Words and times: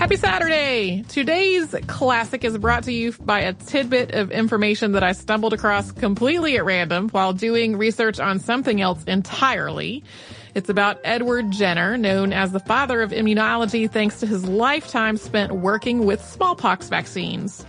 Happy 0.00 0.16
Saturday! 0.16 1.02
Today's 1.08 1.74
classic 1.86 2.42
is 2.42 2.56
brought 2.56 2.84
to 2.84 2.92
you 2.92 3.12
by 3.20 3.40
a 3.40 3.52
tidbit 3.52 4.12
of 4.12 4.30
information 4.30 4.92
that 4.92 5.02
I 5.02 5.12
stumbled 5.12 5.52
across 5.52 5.92
completely 5.92 6.56
at 6.56 6.64
random 6.64 7.10
while 7.10 7.34
doing 7.34 7.76
research 7.76 8.18
on 8.18 8.38
something 8.38 8.80
else 8.80 9.04
entirely. 9.04 10.02
It's 10.54 10.70
about 10.70 11.00
Edward 11.04 11.50
Jenner, 11.50 11.98
known 11.98 12.32
as 12.32 12.50
the 12.50 12.60
father 12.60 13.02
of 13.02 13.10
immunology 13.10 13.90
thanks 13.90 14.20
to 14.20 14.26
his 14.26 14.48
lifetime 14.48 15.18
spent 15.18 15.52
working 15.52 16.06
with 16.06 16.24
smallpox 16.24 16.88
vaccines. 16.88 17.66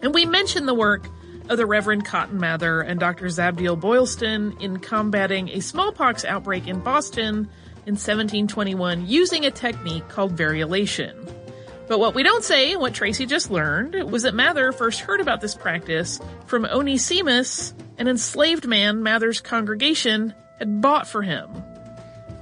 And 0.00 0.14
we 0.14 0.24
mentioned 0.24 0.66
the 0.66 0.72
work 0.72 1.06
of 1.50 1.58
the 1.58 1.66
Reverend 1.66 2.06
Cotton 2.06 2.40
Mather 2.40 2.80
and 2.80 2.98
Dr. 2.98 3.26
Zabdiel 3.26 3.78
Boylston 3.78 4.56
in 4.58 4.78
combating 4.78 5.50
a 5.50 5.60
smallpox 5.60 6.24
outbreak 6.24 6.66
in 6.66 6.80
Boston 6.80 7.46
in 7.84 7.96
1721 7.96 9.06
using 9.06 9.44
a 9.44 9.50
technique 9.50 10.08
called 10.08 10.34
variolation. 10.34 11.43
But 11.86 12.00
what 12.00 12.14
we 12.14 12.22
don't 12.22 12.44
say, 12.44 12.76
what 12.76 12.94
Tracy 12.94 13.26
just 13.26 13.50
learned, 13.50 14.10
was 14.10 14.22
that 14.22 14.34
Mather 14.34 14.72
first 14.72 15.00
heard 15.00 15.20
about 15.20 15.40
this 15.40 15.54
practice 15.54 16.18
from 16.46 16.64
Onesimus, 16.64 17.74
an 17.98 18.08
enslaved 18.08 18.66
man 18.66 19.02
Mather's 19.02 19.40
congregation 19.40 20.34
had 20.58 20.80
bought 20.80 21.06
for 21.06 21.22
him. 21.22 21.50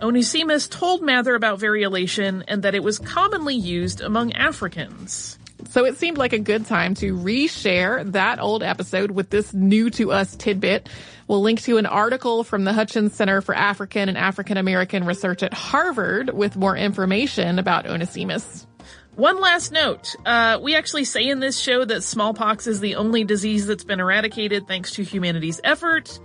Onesimus 0.00 0.68
told 0.68 1.02
Mather 1.02 1.34
about 1.34 1.60
variolation 1.60 2.42
and 2.48 2.62
that 2.62 2.74
it 2.74 2.82
was 2.82 2.98
commonly 2.98 3.54
used 3.54 4.00
among 4.00 4.32
Africans. 4.32 5.38
So 5.70 5.84
it 5.84 5.96
seemed 5.96 6.18
like 6.18 6.32
a 6.32 6.38
good 6.38 6.66
time 6.66 6.94
to 6.96 7.14
reshare 7.14 8.10
that 8.12 8.40
old 8.40 8.62
episode 8.62 9.12
with 9.12 9.30
this 9.30 9.54
new 9.54 9.90
to 9.90 10.12
us 10.12 10.34
tidbit. 10.36 10.88
We'll 11.28 11.40
link 11.40 11.62
to 11.62 11.78
an 11.78 11.86
article 11.86 12.42
from 12.44 12.64
the 12.64 12.72
Hutchins 12.72 13.14
Center 13.14 13.40
for 13.40 13.54
African 13.54 14.08
and 14.08 14.18
African 14.18 14.56
American 14.56 15.04
Research 15.04 15.42
at 15.42 15.54
Harvard 15.54 16.30
with 16.30 16.56
more 16.56 16.76
information 16.76 17.58
about 17.58 17.86
Onesimus. 17.86 18.66
One 19.14 19.42
last 19.42 19.72
note. 19.72 20.16
Uh, 20.24 20.58
we 20.62 20.74
actually 20.74 21.04
say 21.04 21.28
in 21.28 21.38
this 21.38 21.58
show 21.58 21.84
that 21.84 22.02
smallpox 22.02 22.66
is 22.66 22.80
the 22.80 22.94
only 22.94 23.24
disease 23.24 23.66
that's 23.66 23.84
been 23.84 24.00
eradicated 24.00 24.66
thanks 24.66 24.92
to 24.92 25.02
humanity's 25.04 25.60
effort. 25.62 26.18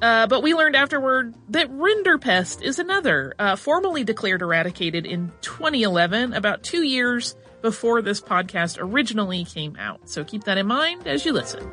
Uh, 0.00 0.28
but 0.28 0.44
we 0.44 0.54
learned 0.54 0.76
afterward 0.76 1.34
that 1.48 1.68
rinderpest 1.72 2.62
is 2.62 2.78
another, 2.78 3.34
uh, 3.40 3.56
formally 3.56 4.04
declared 4.04 4.42
eradicated 4.42 5.04
in 5.04 5.32
2011, 5.40 6.32
about 6.32 6.62
two 6.62 6.84
years 6.84 7.34
before 7.60 8.02
this 8.02 8.20
podcast 8.20 8.76
originally 8.78 9.44
came 9.44 9.74
out. 9.76 10.08
So 10.08 10.22
keep 10.22 10.44
that 10.44 10.58
in 10.58 10.68
mind 10.68 11.08
as 11.08 11.26
you 11.26 11.32
listen. 11.32 11.68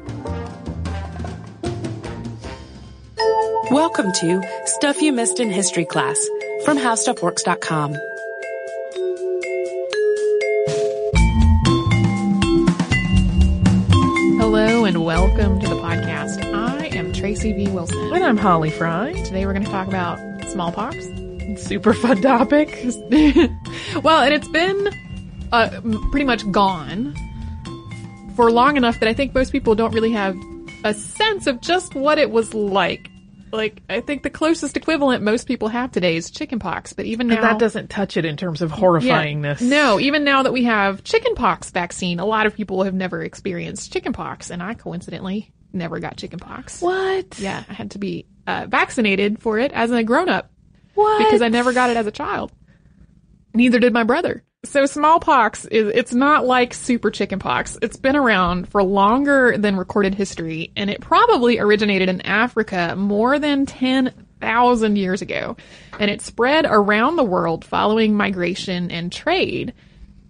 Welcome 3.69 4.11
to 4.13 4.41
Stuff 4.65 4.99
You 4.99 5.13
Missed 5.13 5.39
in 5.39 5.51
History 5.51 5.85
Class 5.85 6.27
from 6.63 6.79
HowStuffWorks.com. 6.79 7.95
welcome 15.05 15.59
to 15.59 15.67
the 15.67 15.75
podcast. 15.75 16.43
I 16.51 16.87
am 16.87 17.13
Tracy 17.13 17.53
V. 17.53 17.69
Wilson. 17.69 18.11
And 18.11 18.23
I'm 18.23 18.37
Holly 18.37 18.71
Fry. 18.71 19.13
Today 19.13 19.45
we're 19.45 19.53
going 19.53 19.63
to 19.63 19.69
talk 19.69 19.87
about 19.87 20.17
smallpox. 20.49 20.97
Super 21.57 21.93
fun 21.93 22.23
topic. 22.23 22.69
well, 24.03 24.23
and 24.23 24.33
it's 24.33 24.47
been 24.47 24.89
uh, 25.51 25.79
pretty 26.09 26.25
much 26.25 26.51
gone 26.51 27.13
for 28.35 28.49
long 28.49 28.77
enough 28.77 28.99
that 28.99 29.07
I 29.07 29.13
think 29.13 29.35
most 29.35 29.51
people 29.51 29.75
don't 29.75 29.93
really 29.93 30.11
have 30.13 30.35
a 30.83 30.95
sense 30.95 31.45
of 31.45 31.61
just 31.61 31.93
what 31.93 32.17
it 32.17 32.31
was 32.31 32.55
like. 32.55 33.11
Like, 33.55 33.81
I 33.89 34.01
think 34.01 34.23
the 34.23 34.29
closest 34.29 34.77
equivalent 34.77 35.23
most 35.23 35.47
people 35.47 35.67
have 35.69 35.91
today 35.91 36.15
is 36.15 36.29
chickenpox, 36.29 36.93
but 36.93 37.05
even 37.05 37.27
now. 37.27 37.35
And 37.35 37.43
that 37.43 37.59
doesn't 37.59 37.89
touch 37.89 38.17
it 38.17 38.25
in 38.25 38.37
terms 38.37 38.61
of 38.61 38.71
horrifyingness. 38.71 39.61
Yeah, 39.61 39.67
no, 39.67 39.99
even 39.99 40.23
now 40.23 40.43
that 40.43 40.53
we 40.53 40.63
have 40.65 41.03
chickenpox 41.03 41.71
vaccine, 41.71 42.19
a 42.19 42.25
lot 42.25 42.45
of 42.45 42.55
people 42.55 42.83
have 42.83 42.93
never 42.93 43.23
experienced 43.23 43.91
chickenpox, 43.91 44.49
and 44.49 44.61
I 44.61 44.73
coincidentally 44.73 45.53
never 45.73 45.99
got 45.99 46.17
chickenpox. 46.17 46.81
What? 46.81 47.39
Yeah, 47.39 47.63
I 47.69 47.73
had 47.73 47.91
to 47.91 47.99
be 47.99 48.27
uh, 48.47 48.67
vaccinated 48.69 49.41
for 49.41 49.59
it 49.59 49.71
as 49.71 49.91
a 49.91 50.03
grown 50.03 50.29
up. 50.29 50.51
What? 50.93 51.19
Because 51.19 51.41
I 51.41 51.49
never 51.49 51.73
got 51.73 51.89
it 51.89 51.97
as 51.97 52.07
a 52.07 52.11
child. 52.11 52.51
Neither 53.53 53.79
did 53.79 53.93
my 53.93 54.03
brother. 54.03 54.43
So 54.65 54.85
smallpox 54.85 55.65
is, 55.65 55.91
it's 55.93 56.13
not 56.13 56.45
like 56.45 56.73
super 56.73 57.11
chickenpox. 57.11 57.77
It's 57.81 57.97
been 57.97 58.15
around 58.15 58.67
for 58.67 58.83
longer 58.83 59.57
than 59.57 59.77
recorded 59.77 60.15
history, 60.15 60.71
and 60.75 60.89
it 60.89 61.01
probably 61.01 61.59
originated 61.59 62.09
in 62.09 62.21
Africa 62.21 62.95
more 62.97 63.37
than 63.37 63.65
10,000 63.65 64.95
years 64.95 65.21
ago. 65.21 65.55
And 65.99 66.09
it 66.09 66.21
spread 66.21 66.65
around 66.67 67.15
the 67.15 67.23
world 67.23 67.63
following 67.63 68.15
migration 68.15 68.91
and 68.91 69.11
trade. 69.11 69.73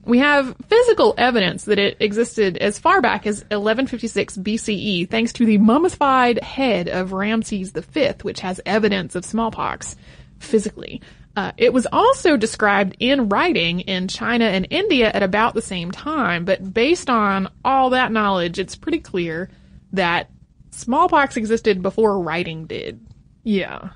We 0.03 0.19
have 0.19 0.55
physical 0.67 1.15
evidence 1.17 1.63
that 1.63 1.79
it 1.79 1.97
existed 1.99 2.57
as 2.57 2.77
far 2.77 3.01
back 3.01 3.25
as 3.25 3.37
1156 3.37 4.37
BCE 4.37 5.09
thanks 5.09 5.33
to 5.33 5.45
the 5.45 5.57
mummified 5.57 6.43
head 6.43 6.89
of 6.89 7.13
Ramses 7.13 7.71
V, 7.71 8.11
which 8.21 8.41
has 8.41 8.61
evidence 8.65 9.15
of 9.15 9.25
smallpox 9.25 9.95
physically. 10.39 11.01
Uh, 11.35 11.51
it 11.57 11.73
was 11.73 11.85
also 11.91 12.37
described 12.37 12.95
in 12.99 13.27
writing 13.27 13.81
in 13.81 14.07
China 14.07 14.45
and 14.45 14.67
India 14.69 15.11
at 15.13 15.23
about 15.23 15.53
the 15.53 15.61
same 15.61 15.91
time, 15.91 16.45
but 16.45 16.73
based 16.73 17.09
on 17.09 17.49
all 17.63 17.89
that 17.89 18.11
knowledge, 18.11 18.57
it's 18.57 18.75
pretty 18.75 18.99
clear 18.99 19.49
that 19.91 20.29
smallpox 20.71 21.35
existed 21.35 21.81
before 21.81 22.21
writing 22.21 22.67
did. 22.67 23.05
Yeah. 23.43 23.89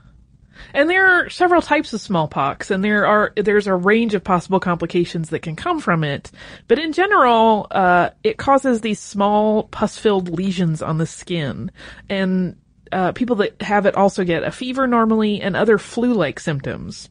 And 0.73 0.89
there 0.89 1.07
are 1.07 1.29
several 1.29 1.61
types 1.61 1.93
of 1.93 2.01
smallpox, 2.01 2.69
and 2.69 2.83
there 2.83 3.05
are 3.05 3.31
there's 3.37 3.67
a 3.67 3.75
range 3.75 4.13
of 4.13 4.23
possible 4.23 4.59
complications 4.59 5.29
that 5.29 5.41
can 5.41 5.55
come 5.55 5.79
from 5.79 6.03
it. 6.03 6.31
But 6.67 6.79
in 6.79 6.91
general, 6.91 7.67
uh, 7.71 8.09
it 8.23 8.37
causes 8.37 8.81
these 8.81 8.99
small 8.99 9.63
pus-filled 9.63 10.29
lesions 10.29 10.81
on 10.81 10.97
the 10.97 11.07
skin, 11.07 11.71
and 12.09 12.57
uh, 12.91 13.13
people 13.13 13.37
that 13.37 13.61
have 13.61 13.85
it 13.85 13.95
also 13.95 14.25
get 14.25 14.43
a 14.43 14.51
fever 14.51 14.85
normally 14.85 15.41
and 15.41 15.55
other 15.55 15.77
flu-like 15.77 16.41
symptoms. 16.41 17.09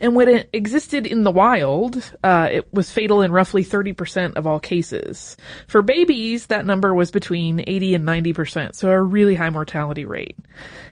And 0.00 0.14
when 0.14 0.28
it 0.28 0.48
existed 0.52 1.06
in 1.06 1.24
the 1.24 1.30
wild, 1.30 2.12
uh, 2.22 2.48
it 2.50 2.72
was 2.72 2.90
fatal 2.90 3.22
in 3.22 3.32
roughly 3.32 3.64
30% 3.64 4.34
of 4.36 4.46
all 4.46 4.60
cases. 4.60 5.36
For 5.66 5.82
babies, 5.82 6.46
that 6.46 6.66
number 6.66 6.94
was 6.94 7.10
between 7.10 7.64
80 7.66 7.94
and 7.94 8.04
90%, 8.06 8.74
so 8.74 8.90
a 8.90 9.02
really 9.02 9.34
high 9.34 9.50
mortality 9.50 10.04
rate. 10.04 10.36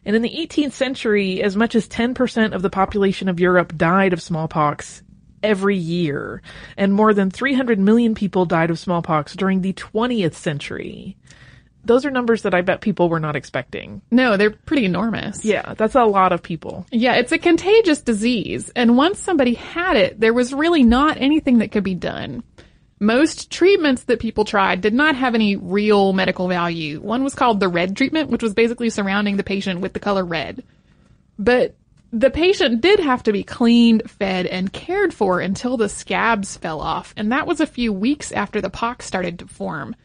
And 0.05 0.17
in 0.17 0.23
the 0.23 0.31
18th 0.31 0.73
century, 0.73 1.43
as 1.43 1.56
much 1.56 1.75
as 1.75 1.88
10% 1.88 2.55
of 2.55 2.62
the 2.62 2.71
population 2.71 3.29
of 3.29 3.41
Europe 3.41 3.76
died 3.76 4.12
of 4.12 4.23
smallpox 4.23 5.03
every 5.43 5.76
year, 5.76 6.43
and 6.76 6.93
more 6.93 7.12
than 7.12 7.31
300 7.31 7.79
million 7.79 8.15
people 8.15 8.47
died 8.47 8.71
of 8.71 8.79
smallpox 8.79 9.35
during 9.35 9.61
the 9.61 9.75
20th 9.75 10.35
century 10.35 11.17
those 11.84 12.04
are 12.06 12.10
numbers 12.10 12.42
that 12.42 12.54
I 12.54 12.62
bet 12.62 12.81
people 12.81 13.08
were 13.08 13.20
not 13.20 13.36
expecting. 13.36 14.02
No, 14.10 14.36
they're 14.36 14.50
pretty 14.50 14.84
enormous. 14.84 15.44
Yeah, 15.44 15.75
that's 15.75 15.94
a 15.94 16.04
lot 16.04 16.32
of 16.32 16.42
people. 16.42 16.86
Yeah, 16.90 17.14
it's 17.14 17.32
a 17.32 17.38
contagious 17.38 18.00
disease, 18.00 18.70
and 18.75 18.96
once 18.96 19.19
somebody 19.19 19.54
had 19.54 19.96
it, 19.96 20.19
there 20.19 20.34
was 20.34 20.54
really 20.54 20.82
not 20.82 21.20
anything 21.20 21.58
that 21.58 21.72
could 21.72 21.84
be 21.84 21.94
done. 21.94 22.42
Most 23.00 23.50
treatments 23.50 24.04
that 24.04 24.20
people 24.20 24.44
tried 24.44 24.81
did 24.81 24.94
not 24.94 25.16
have 25.16 25.34
any 25.34 25.56
real 25.56 26.12
medical 26.12 26.48
value. 26.48 27.00
One 27.00 27.25
was 27.25 27.34
called 27.34 27.60
the 27.60 27.69
red 27.69 27.96
treatment, 27.96 28.30
which 28.30 28.42
was 28.42 28.54
basically 28.54 28.88
surrounding 28.88 29.37
the 29.37 29.42
patient 29.42 29.80
with 29.80 29.92
the 29.92 30.00
color 30.00 30.25
red. 30.25 30.62
But 31.38 31.75
the 32.12 32.30
patient 32.30 32.80
did 32.80 33.00
have 33.00 33.25
to 33.25 33.32
be 33.32 33.42
cleaned, 33.42 34.08
fed, 34.08 34.46
and 34.46 34.72
cared 34.72 35.12
for 35.12 35.40
until 35.40 35.76
the 35.76 35.88
scabs 35.88 36.56
fell 36.56 36.80
off, 36.80 37.12
and 37.16 37.32
that 37.32 37.46
was 37.46 37.60
a 37.60 37.66
few 37.66 37.92
weeks 37.92 38.30
after 38.30 38.60
the 38.60 38.70
pox 38.70 39.04
started 39.04 39.40
to 39.40 39.48
form. 39.48 39.96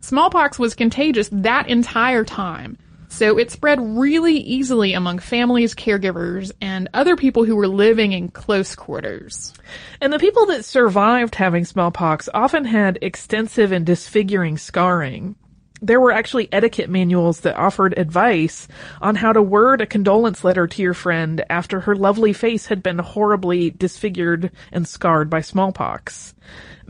Smallpox 0.00 0.58
was 0.58 0.74
contagious 0.74 1.28
that 1.32 1.68
entire 1.68 2.24
time. 2.24 2.78
So 3.08 3.38
it 3.38 3.50
spread 3.50 3.80
really 3.80 4.36
easily 4.36 4.92
among 4.92 5.18
families, 5.18 5.74
caregivers, 5.74 6.52
and 6.60 6.88
other 6.92 7.16
people 7.16 7.44
who 7.44 7.56
were 7.56 7.66
living 7.66 8.12
in 8.12 8.28
close 8.28 8.74
quarters. 8.74 9.54
And 10.00 10.12
the 10.12 10.18
people 10.18 10.46
that 10.46 10.64
survived 10.64 11.34
having 11.34 11.64
smallpox 11.64 12.28
often 12.34 12.64
had 12.64 12.98
extensive 13.00 13.72
and 13.72 13.86
disfiguring 13.86 14.58
scarring. 14.58 15.36
There 15.80 16.00
were 16.00 16.12
actually 16.12 16.52
etiquette 16.52 16.90
manuals 16.90 17.40
that 17.40 17.56
offered 17.56 17.96
advice 17.96 18.66
on 19.00 19.14
how 19.14 19.32
to 19.32 19.40
word 19.40 19.80
a 19.80 19.86
condolence 19.86 20.42
letter 20.42 20.66
to 20.66 20.82
your 20.82 20.94
friend 20.94 21.44
after 21.48 21.80
her 21.80 21.94
lovely 21.94 22.32
face 22.32 22.66
had 22.66 22.82
been 22.82 22.98
horribly 22.98 23.70
disfigured 23.70 24.50
and 24.72 24.86
scarred 24.86 25.30
by 25.30 25.40
smallpox. 25.40 26.34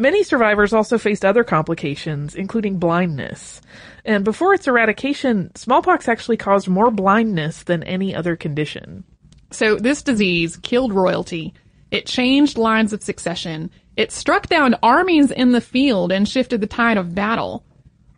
Many 0.00 0.22
survivors 0.22 0.72
also 0.72 0.96
faced 0.96 1.24
other 1.24 1.42
complications, 1.42 2.36
including 2.36 2.78
blindness. 2.78 3.60
And 4.04 4.24
before 4.24 4.54
its 4.54 4.68
eradication, 4.68 5.50
smallpox 5.56 6.06
actually 6.06 6.36
caused 6.36 6.68
more 6.68 6.92
blindness 6.92 7.64
than 7.64 7.82
any 7.82 8.14
other 8.14 8.36
condition. 8.36 9.02
So 9.50 9.74
this 9.74 10.02
disease 10.02 10.56
killed 10.56 10.92
royalty. 10.92 11.52
It 11.90 12.06
changed 12.06 12.56
lines 12.56 12.92
of 12.92 13.02
succession. 13.02 13.72
It 13.96 14.12
struck 14.12 14.46
down 14.46 14.76
armies 14.84 15.32
in 15.32 15.50
the 15.50 15.60
field 15.60 16.12
and 16.12 16.28
shifted 16.28 16.60
the 16.60 16.68
tide 16.68 16.96
of 16.96 17.16
battle. 17.16 17.64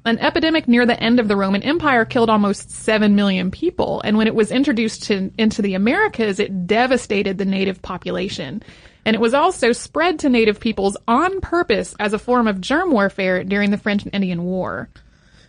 An 0.04 0.18
epidemic 0.18 0.68
near 0.68 0.84
the 0.84 1.02
end 1.02 1.18
of 1.18 1.28
the 1.28 1.36
Roman 1.36 1.62
Empire 1.62 2.04
killed 2.04 2.28
almost 2.28 2.70
7 2.70 3.14
million 3.14 3.50
people, 3.50 4.02
and 4.04 4.18
when 4.18 4.26
it 4.26 4.34
was 4.34 4.50
introduced 4.50 5.04
to, 5.04 5.30
into 5.38 5.62
the 5.62 5.74
Americas, 5.74 6.40
it 6.40 6.66
devastated 6.66 7.38
the 7.38 7.44
native 7.44 7.80
population 7.80 8.62
and 9.10 9.16
it 9.16 9.20
was 9.20 9.34
also 9.34 9.72
spread 9.72 10.20
to 10.20 10.28
native 10.28 10.60
peoples 10.60 10.96
on 11.08 11.40
purpose 11.40 11.96
as 11.98 12.12
a 12.12 12.18
form 12.18 12.46
of 12.46 12.60
germ 12.60 12.92
warfare 12.92 13.42
during 13.42 13.72
the 13.72 13.76
French 13.76 14.04
and 14.04 14.14
Indian 14.14 14.44
War. 14.44 14.88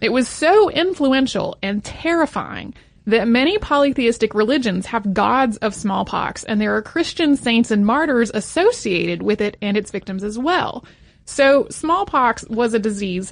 It 0.02 0.12
was 0.12 0.28
so 0.28 0.72
influential 0.72 1.60
and 1.62 1.84
terrifying 1.84 2.74
that 3.06 3.28
many 3.28 3.60
polytheistic 3.60 4.34
religions 4.34 4.88
have 4.88 5.14
gods 5.14 5.58
of 5.58 5.76
smallpox, 5.76 6.44
and 6.44 6.60
there 6.60 6.76
are 6.76 6.82
Christian 6.82 7.36
saints 7.36 7.70
and 7.70 7.86
martyrs 7.86 8.32
associated 8.34 9.22
with 9.22 9.42
it 9.42 9.58
and 9.62 9.78
its 9.78 9.92
victims 9.92 10.24
as 10.24 10.40
well. 10.40 10.84
So 11.26 11.68
smallpox 11.70 12.44
was 12.46 12.74
a 12.74 12.80
disease 12.80 13.32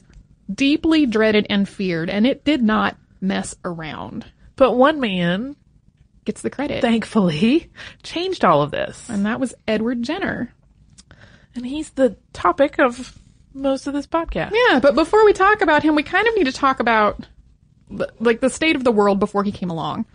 deeply 0.53 1.07
dreaded 1.07 1.47
and 1.49 1.67
feared, 1.67 2.07
and 2.07 2.27
it 2.27 2.45
did 2.45 2.61
not 2.61 2.97
mess 3.19 3.55
around. 3.65 4.27
But 4.57 4.75
one 4.75 4.99
man 4.99 5.55
gets 6.29 6.43
the 6.43 6.49
credit. 6.51 6.79
thankfully, 6.81 7.71
changed 8.03 8.45
all 8.45 8.61
of 8.61 8.69
this. 8.69 9.09
And 9.09 9.25
that 9.25 9.39
was 9.39 9.55
Edward 9.67 10.03
Jenner. 10.03 10.53
And 11.55 11.65
he's 11.65 11.89
the 11.89 12.17
topic 12.33 12.77
of 12.77 13.17
most 13.51 13.87
of 13.87 13.93
this 13.93 14.05
podcast. 14.05 14.51
Yeah, 14.53 14.79
but 14.79 14.93
before 14.93 15.25
we 15.25 15.33
talk 15.33 15.61
about 15.61 15.81
him, 15.81 15.95
we 15.95 16.03
kind 16.03 16.27
of 16.27 16.35
need 16.35 16.43
to 16.43 16.51
talk 16.51 16.79
about 16.79 17.25
like 18.19 18.41
the 18.41 18.51
state 18.51 18.75
of 18.75 18.83
the 18.83 18.91
world 18.91 19.19
before 19.19 19.43
he 19.43 19.51
came 19.51 19.71
along. 19.71 20.05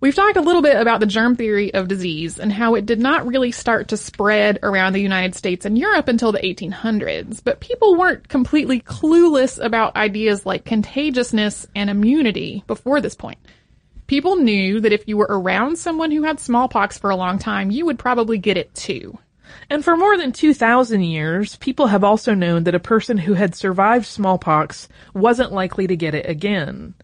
We've 0.00 0.14
talked 0.14 0.36
a 0.36 0.42
little 0.42 0.60
bit 0.60 0.76
about 0.76 1.00
the 1.00 1.06
germ 1.06 1.34
theory 1.34 1.72
of 1.72 1.88
disease 1.88 2.38
and 2.38 2.52
how 2.52 2.74
it 2.74 2.84
did 2.84 3.00
not 3.00 3.26
really 3.26 3.50
start 3.50 3.88
to 3.88 3.96
spread 3.96 4.58
around 4.62 4.92
the 4.92 5.00
United 5.00 5.34
States 5.34 5.64
and 5.64 5.78
Europe 5.78 6.08
until 6.08 6.32
the 6.32 6.40
1800s, 6.40 7.42
but 7.42 7.60
people 7.60 7.96
weren't 7.96 8.28
completely 8.28 8.82
clueless 8.82 9.58
about 9.64 9.96
ideas 9.96 10.44
like 10.44 10.66
contagiousness 10.66 11.66
and 11.74 11.88
immunity 11.88 12.62
before 12.66 13.00
this 13.00 13.14
point. 13.14 13.38
People 14.06 14.36
knew 14.36 14.80
that 14.80 14.92
if 14.92 15.08
you 15.08 15.16
were 15.16 15.28
around 15.28 15.76
someone 15.76 16.10
who 16.10 16.22
had 16.22 16.38
smallpox 16.38 16.98
for 16.98 17.10
a 17.10 17.16
long 17.16 17.38
time, 17.38 17.70
you 17.70 17.86
would 17.86 17.98
probably 17.98 18.38
get 18.38 18.56
it 18.56 18.74
too. 18.74 19.18
And 19.70 19.84
for 19.84 19.96
more 19.96 20.16
than 20.16 20.32
2,000 20.32 21.02
years, 21.02 21.56
people 21.56 21.86
have 21.86 22.04
also 22.04 22.34
known 22.34 22.64
that 22.64 22.74
a 22.74 22.80
person 22.80 23.16
who 23.16 23.34
had 23.34 23.54
survived 23.54 24.06
smallpox 24.06 24.88
wasn't 25.14 25.52
likely 25.52 25.86
to 25.86 25.96
get 25.96 26.14
it 26.14 26.28
again. 26.28 26.94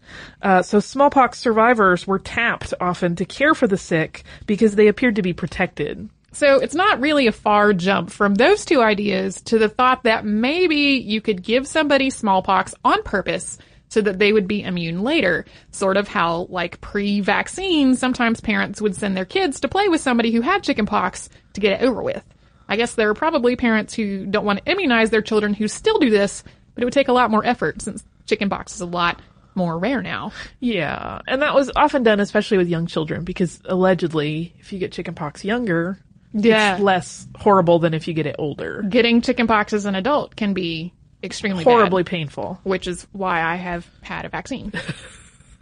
Uh, 0.41 0.61
so 0.61 0.79
smallpox 0.79 1.39
survivors 1.39 2.05
were 2.05 2.19
tapped 2.19 2.73
often 2.79 3.15
to 3.15 3.25
care 3.25 3.55
for 3.55 3.67
the 3.67 3.77
sick 3.77 4.23
because 4.45 4.75
they 4.75 4.87
appeared 4.87 5.15
to 5.15 5.21
be 5.21 5.33
protected. 5.33 6.09
So 6.33 6.59
it's 6.59 6.75
not 6.75 7.01
really 7.01 7.27
a 7.27 7.33
far 7.33 7.73
jump 7.73 8.09
from 8.09 8.35
those 8.35 8.63
two 8.63 8.81
ideas 8.81 9.41
to 9.43 9.57
the 9.57 9.67
thought 9.67 10.03
that 10.03 10.25
maybe 10.25 11.03
you 11.03 11.19
could 11.19 11.43
give 11.43 11.67
somebody 11.67 12.09
smallpox 12.09 12.73
on 12.85 13.03
purpose 13.03 13.57
so 13.91 14.01
that 14.01 14.19
they 14.19 14.31
would 14.31 14.47
be 14.47 14.63
immune 14.63 15.03
later. 15.03 15.45
Sort 15.71 15.97
of 15.97 16.07
how, 16.07 16.47
like 16.49 16.79
pre-vaccine, 16.79 17.95
sometimes 17.95 18.39
parents 18.39 18.81
would 18.81 18.95
send 18.95 19.17
their 19.17 19.25
kids 19.25 19.59
to 19.59 19.67
play 19.67 19.89
with 19.89 19.99
somebody 19.99 20.31
who 20.31 20.39
had 20.39 20.63
chickenpox 20.63 21.29
to 21.53 21.61
get 21.61 21.81
it 21.81 21.85
over 21.85 22.01
with. 22.01 22.23
I 22.69 22.77
guess 22.77 22.95
there 22.95 23.09
are 23.09 23.13
probably 23.13 23.57
parents 23.57 23.93
who 23.93 24.25
don't 24.25 24.45
want 24.45 24.63
to 24.63 24.71
immunize 24.71 25.09
their 25.09 25.21
children 25.21 25.53
who 25.53 25.67
still 25.67 25.99
do 25.99 26.09
this, 26.09 26.41
but 26.73 26.81
it 26.81 26.85
would 26.85 26.93
take 26.93 27.09
a 27.09 27.13
lot 27.13 27.29
more 27.29 27.45
effort 27.45 27.81
since 27.81 28.01
chickenpox 28.25 28.75
is 28.75 28.81
a 28.81 28.85
lot 28.85 29.21
more 29.55 29.77
rare 29.77 30.01
now. 30.01 30.31
Yeah, 30.61 31.19
and 31.27 31.41
that 31.41 31.53
was 31.53 31.69
often 31.75 32.03
done 32.03 32.21
especially 32.21 32.57
with 32.57 32.69
young 32.69 32.87
children 32.87 33.25
because 33.25 33.59
allegedly, 33.65 34.55
if 34.59 34.71
you 34.71 34.79
get 34.79 34.93
chickenpox 34.93 35.43
younger, 35.43 35.99
yeah. 36.31 36.75
it's 36.75 36.81
less 36.81 37.27
horrible 37.35 37.79
than 37.79 37.93
if 37.93 38.07
you 38.07 38.13
get 38.13 38.25
it 38.25 38.37
older. 38.39 38.85
Getting 38.87 39.19
chickenpox 39.19 39.73
as 39.73 39.85
an 39.85 39.95
adult 39.95 40.37
can 40.37 40.53
be 40.53 40.93
extremely 41.23 41.63
horribly 41.63 42.03
bad, 42.03 42.09
painful, 42.09 42.59
which 42.63 42.87
is 42.87 43.07
why 43.11 43.41
I 43.41 43.55
have 43.55 43.87
had 44.01 44.25
a 44.25 44.29
vaccine. 44.29 44.73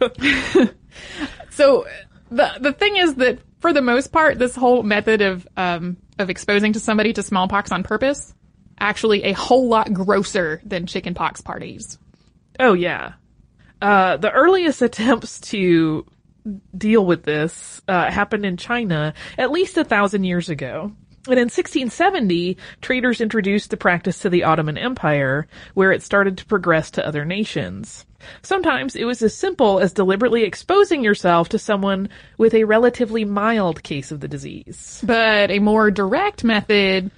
so 1.50 1.86
the 2.30 2.52
the 2.60 2.72
thing 2.72 2.96
is 2.96 3.16
that 3.16 3.38
for 3.60 3.72
the 3.72 3.82
most 3.82 4.12
part, 4.12 4.38
this 4.38 4.54
whole 4.56 4.82
method 4.82 5.20
of 5.20 5.46
um, 5.56 5.96
of 6.18 6.30
exposing 6.30 6.72
to 6.74 6.80
somebody 6.80 7.12
to 7.12 7.22
smallpox 7.22 7.72
on 7.72 7.82
purpose 7.82 8.34
actually 8.80 9.24
a 9.24 9.32
whole 9.32 9.68
lot 9.68 9.92
grosser 9.92 10.60
than 10.64 10.86
chickenpox 10.86 11.40
parties. 11.40 11.98
Oh 12.58 12.72
yeah, 12.72 13.12
uh, 13.80 14.16
the 14.16 14.30
earliest 14.30 14.82
attempts 14.82 15.40
to 15.40 16.06
deal 16.76 17.04
with 17.04 17.22
this 17.22 17.82
uh, 17.86 18.10
happened 18.10 18.46
in 18.46 18.56
China 18.56 19.14
at 19.36 19.50
least 19.50 19.76
a 19.76 19.84
thousand 19.84 20.24
years 20.24 20.48
ago. 20.48 20.92
And 21.26 21.38
in 21.38 21.44
1670, 21.44 22.56
traders 22.80 23.20
introduced 23.20 23.70
the 23.70 23.76
practice 23.76 24.20
to 24.20 24.30
the 24.30 24.44
Ottoman 24.44 24.78
Empire, 24.78 25.46
where 25.74 25.92
it 25.92 26.02
started 26.02 26.38
to 26.38 26.46
progress 26.46 26.90
to 26.92 27.06
other 27.06 27.26
nations. 27.26 28.06
Sometimes 28.42 28.96
it 28.96 29.04
was 29.04 29.22
as 29.22 29.34
simple 29.34 29.80
as 29.80 29.92
deliberately 29.92 30.44
exposing 30.44 31.04
yourself 31.04 31.50
to 31.50 31.58
someone 31.58 32.08
with 32.38 32.54
a 32.54 32.64
relatively 32.64 33.24
mild 33.24 33.82
case 33.82 34.10
of 34.10 34.20
the 34.20 34.28
disease. 34.28 35.02
But 35.04 35.50
a 35.50 35.58
more 35.58 35.90
direct 35.90 36.42
method, 36.42 37.10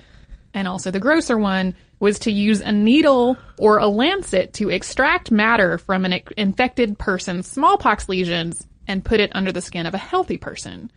and 0.52 0.66
also 0.66 0.90
the 0.90 1.00
grosser 1.00 1.38
one, 1.38 1.74
was 2.00 2.18
to 2.20 2.32
use 2.32 2.60
a 2.60 2.72
needle 2.72 3.36
or 3.58 3.78
a 3.78 3.86
lancet 3.86 4.52
to 4.54 4.68
extract 4.68 5.30
matter 5.30 5.78
from 5.78 6.04
an 6.04 6.20
infected 6.36 6.98
person's 6.98 7.46
smallpox 7.46 8.08
lesions 8.08 8.66
and 8.88 9.04
put 9.04 9.20
it 9.20 9.30
under 9.34 9.52
the 9.52 9.60
skin 9.60 9.86
of 9.86 9.94
a 9.94 9.98
healthy 9.98 10.36
person. 10.36 10.90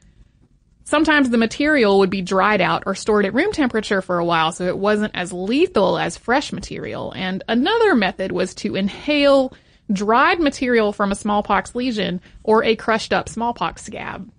Sometimes 0.88 1.30
the 1.32 1.38
material 1.39 1.98
would 2.00 2.12
be 2.12 2.22
dried 2.22 2.62
out 2.62 2.84
or 2.86 2.94
stored 2.94 3.25
at 3.25 3.34
room 3.34 3.51
temperature 3.51 4.01
for 4.04 4.20
a 4.20 4.25
while 4.25 4.51
so 4.51 4.65
it 4.68 4.77
wasn't 4.77 5.12
as 5.15 5.34
lethal 5.34 5.98
as 5.98 6.15
fresh 6.15 6.54
material. 6.54 7.12
And 7.15 7.44
another 7.50 7.96
method 7.96 8.32
was 8.32 8.54
to 8.56 8.75
inhale 8.75 9.51
dried 9.92 10.39
material 10.39 10.94
from 10.94 11.12
a 11.12 11.15
smallpox 11.15 11.74
lesion 11.75 12.22
or 12.44 12.63
a 12.63 12.75
crushed 12.75 13.13
up 13.13 13.27
smallpox 13.30 13.84
scab. 13.84 14.30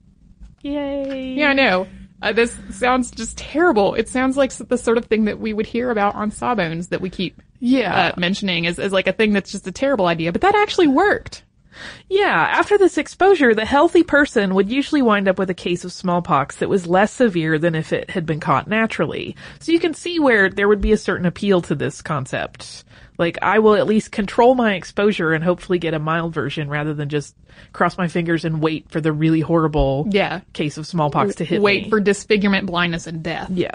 Yay. 0.63 1.35
Yeah, 1.35 1.49
I 1.51 1.53
know. 1.53 1.87
Uh, 2.23 2.33
this 2.33 2.57
sounds 2.71 3.11
just 3.11 3.37
terrible. 3.37 3.95
It 3.95 4.09
sounds 4.09 4.37
like 4.37 4.53
the 4.53 4.79
sort 4.79 4.99
of 4.99 5.05
thing 5.05 5.27
that 5.27 5.39
we 5.39 5.53
would 5.53 5.67
hear 5.67 5.91
about 5.91 6.15
on 6.15 6.31
Sawbones 6.31 6.89
that 6.89 7.01
we 7.01 7.11
keep 7.11 7.43
Yeah. 7.61 8.13
uh, 8.17 8.21
mentioning 8.21 8.67
as, 8.67 8.79
as 8.79 8.93
like 8.93 9.07
a 9.07 9.13
thing 9.13 9.33
that's 9.33 9.53
just 9.53 9.67
a 9.67 9.73
terrible 9.73 10.07
idea, 10.07 10.33
but 10.33 10.41
that 10.41 10.55
actually 10.55 10.87
worked. 10.89 11.43
Yeah, 12.09 12.27
after 12.53 12.79
this 12.79 12.99
exposure, 12.99 13.55
the 13.55 13.65
healthy 13.65 14.03
person 14.03 14.55
would 14.55 14.71
usually 14.71 15.03
wind 15.03 15.29
up 15.29 15.39
with 15.39 15.51
a 15.51 15.55
case 15.55 15.85
of 15.85 15.93
smallpox 15.93 16.57
that 16.57 16.69
was 16.69 16.87
less 16.87 17.13
severe 17.13 17.59
than 17.59 17.75
if 17.75 17.93
it 17.93 18.11
had 18.11 18.27
been 18.27 18.41
caught 18.41 18.69
naturally. 18.69 19.37
So 19.61 19.73
you 19.73 19.81
can 19.81 19.95
see 19.95 20.19
where 20.21 20.49
there 20.51 20.69
would 20.69 20.81
be 20.81 20.93
a 20.93 20.97
certain 20.97 21.27
appeal 21.27 21.63
to 21.63 21.75
this 21.75 22.03
concept. 22.03 22.85
Like, 23.19 23.39
I 23.41 23.59
will 23.61 23.75
at 23.75 23.87
least 23.87 24.13
control 24.13 24.55
my 24.55 24.75
exposure 24.75 25.33
and 25.33 25.43
hopefully 25.43 25.79
get 25.79 25.95
a 25.95 25.99
mild 25.99 26.35
version 26.35 26.69
rather 26.69 26.93
than 26.93 27.09
just 27.09 27.35
cross 27.73 27.97
my 27.97 28.09
fingers 28.09 28.45
and 28.45 28.61
wait 28.61 28.91
for 28.91 29.01
the 29.01 29.13
really 29.13 29.41
horrible 29.41 30.07
Yeah. 30.11 30.41
case 30.53 30.77
of 30.77 30.87
smallpox 30.87 31.37
to 31.37 31.45
hit 31.45 31.63
Wait 31.63 31.85
me. 31.85 31.91
for 31.91 31.99
disfigurement, 32.01 32.67
blindness, 32.67 33.07
and 33.07 33.23
death. 33.23 33.49
yeah. 33.51 33.71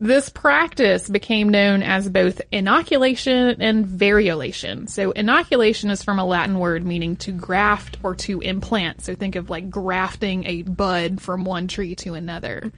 This 0.00 0.28
practice 0.28 1.08
became 1.08 1.48
known 1.48 1.82
as 1.82 2.08
both 2.08 2.40
inoculation 2.52 3.60
and 3.60 3.84
variolation. 3.84 4.88
So 4.88 5.10
inoculation 5.10 5.90
is 5.90 6.04
from 6.04 6.20
a 6.20 6.24
Latin 6.24 6.60
word 6.60 6.86
meaning 6.86 7.16
to 7.16 7.32
graft 7.32 7.98
or 8.04 8.14
to 8.16 8.40
implant. 8.40 9.00
So 9.00 9.16
think 9.16 9.34
of 9.34 9.50
like 9.50 9.70
grafting 9.70 10.46
a 10.46 10.62
bud 10.62 11.20
from 11.20 11.44
one 11.44 11.66
tree 11.66 11.96
to 11.96 12.14
another. 12.14 12.70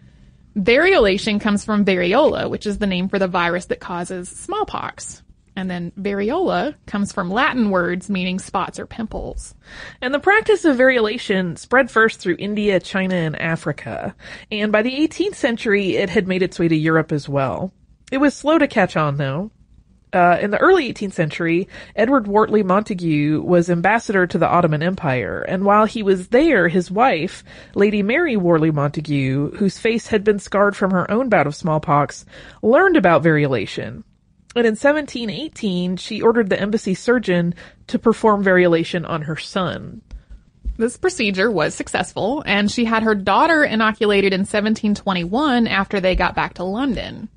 Variolation 0.57 1.43
comes 1.43 1.63
from 1.63 1.85
variola, 1.85 2.49
which 2.49 2.67
is 2.67 2.79
the 2.79 2.87
name 2.87 3.11
for 3.11 3.19
the 3.19 3.29
virus 3.29 3.67
that 3.67 3.81
causes 3.81 4.31
smallpox. 4.31 5.23
And 5.61 5.71
then 5.71 5.93
variola 6.01 6.75
comes 6.87 7.13
from 7.13 7.31
Latin 7.31 7.69
words 7.69 8.09
meaning 8.09 8.39
spots 8.39 8.79
or 8.79 8.87
pimples. 8.87 9.55
And 10.01 10.15
the 10.15 10.19
practice 10.19 10.65
of 10.65 10.79
variolation 10.79 11.59
spread 11.59 11.91
first 11.91 12.19
through 12.19 12.37
India, 12.39 12.81
China, 12.81 13.15
and 13.15 13.39
Africa. 13.39 14.17
And 14.51 14.73
by 14.73 14.81
the 14.81 15.07
18th 15.07 15.35
century, 15.35 15.99
it 15.99 16.09
had 16.09 16.27
made 16.27 16.43
its 16.43 16.59
way 16.59 16.69
to 16.69 16.75
Europe 16.75 17.13
as 17.13 17.29
well. 17.29 17.75
It 18.11 18.17
was 18.17 18.33
slow 18.33 18.57
to 18.57 18.67
catch 18.67 18.97
on 18.97 19.19
though. 19.19 19.51
Uh, 20.15 20.39
in 20.41 20.51
the 20.51 20.57
early 20.57 20.91
18th 20.91 21.13
century, 21.13 21.69
Edward 21.95 22.27
Wortley 22.27 22.63
Montagu 22.63 23.45
was 23.45 23.69
ambassador 23.69 24.27
to 24.27 24.39
the 24.39 24.49
Ottoman 24.49 24.83
Empire, 24.83 25.43
and 25.43 25.65
while 25.65 25.85
he 25.85 26.03
was 26.03 26.29
there, 26.29 26.67
his 26.69 26.91
wife, 26.91 27.45
Lady 27.77 28.03
Mary 28.03 28.37
Wortley 28.37 28.73
Montagu, 28.73 29.55
whose 29.57 29.79
face 29.79 30.09
had 30.09 30.25
been 30.25 30.41
scarred 30.41 30.75
from 30.75 30.91
her 30.91 31.09
own 31.09 31.29
bout 31.29 31.47
of 31.47 31.55
smallpox, 31.55 32.25
learned 32.61 32.97
about 32.97 33.23
variolation. 33.23 34.03
And 34.57 34.67
in 34.67 34.73
1718, 34.73 35.97
she 35.97 36.23
ordered 36.23 36.51
the 36.51 36.61
embassy 36.61 36.95
surgeon 36.95 37.55
to 37.87 37.99
perform 37.99 38.45
variolation 38.45 39.09
on 39.09 39.23
her 39.23 39.37
son. 39.37 40.03
This 40.77 40.97
procedure 40.97 41.51
was 41.51 41.75
successful, 41.75 42.43
and 42.47 42.71
she 42.71 42.85
had 42.85 43.03
her 43.03 43.15
daughter 43.15 43.63
inoculated 43.63 44.33
in 44.33 44.41
1721 44.41 45.67
after 45.67 46.01
they 46.01 46.17
got 46.17 46.35
back 46.35 46.55
to 46.55 46.65
London. 46.65 47.29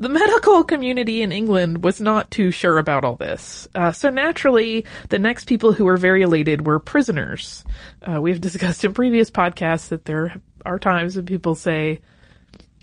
The 0.00 0.08
medical 0.08 0.64
community 0.64 1.22
in 1.22 1.30
England 1.30 1.84
was 1.84 2.00
not 2.00 2.30
too 2.30 2.50
sure 2.50 2.78
about 2.78 3.04
all 3.04 3.14
this. 3.14 3.68
Uh, 3.74 3.92
so 3.92 4.10
naturally, 4.10 4.84
the 5.10 5.18
next 5.18 5.44
people 5.44 5.72
who 5.72 5.84
were 5.84 5.96
variolated 5.96 6.66
were 6.66 6.80
prisoners. 6.80 7.62
Uh, 8.02 8.20
we've 8.20 8.40
discussed 8.40 8.84
in 8.84 8.94
previous 8.94 9.30
podcasts 9.30 9.90
that 9.90 10.06
there 10.06 10.40
are 10.64 10.80
times 10.80 11.14
when 11.14 11.26
people 11.26 11.54
say, 11.54 12.00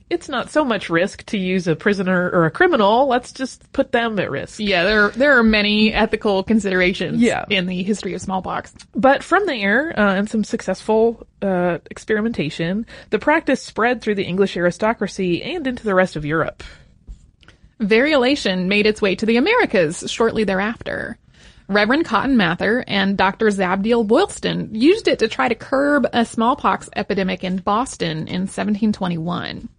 it's 0.10 0.28
not 0.30 0.50
so 0.50 0.66
much 0.66 0.90
risk 0.90 1.26
to 1.28 1.38
use 1.38 1.68
a 1.68 1.76
prisoner 1.76 2.30
or 2.32 2.46
a 2.46 2.52
criminal. 2.52 3.08
Let's 3.08 3.32
just 3.32 3.72
put 3.74 3.92
them 3.92 4.18
at 4.20 4.32
risk. 4.32 4.60
Yeah, 4.60 4.84
there 4.84 5.10
there 5.10 5.38
are 5.38 5.44
many 5.44 5.94
ethical 5.94 6.44
considerations 6.44 7.22
Yeah. 7.22 7.46
in 7.50 7.68
the 7.68 7.84
history 7.84 8.14
of 8.14 8.22
smallpox. 8.22 8.74
But 8.96 9.24
from 9.24 9.46
there, 9.46 9.98
uh, 10.00 10.16
and 10.16 10.30
some 10.30 10.44
successful 10.44 11.26
uh, 11.42 11.78
experimentation, 11.92 12.86
the 13.12 13.20
practice 13.20 13.62
spread 13.62 14.02
through 14.02 14.16
the 14.16 14.26
English 14.26 14.58
aristocracy 14.58 15.44
and 15.44 15.66
into 15.68 15.84
the 15.84 15.96
rest 15.96 16.16
of 16.16 16.26
Europe. 16.26 16.64
Variolation 17.80 18.68
made 18.68 18.86
its 18.86 19.02
way 19.02 19.16
to 19.16 19.26
the 19.26 19.38
Americas 19.38 20.04
shortly 20.12 20.44
thereafter. 20.44 21.18
Reverend 21.70 22.04
Cotton 22.06 22.36
Mather 22.36 22.84
and 22.88 23.16
Dr. 23.16 23.46
Zabdiel 23.48 24.06
Boylston 24.06 24.74
used 24.74 25.08
it 25.08 25.20
to 25.20 25.28
try 25.28 25.48
to 25.48 25.54
curb 25.56 26.08
a 26.12 26.26
smallpox 26.26 26.90
epidemic 26.96 27.44
in 27.44 27.58
Boston 27.58 28.28
in 28.28 28.48
1721. 28.48 29.70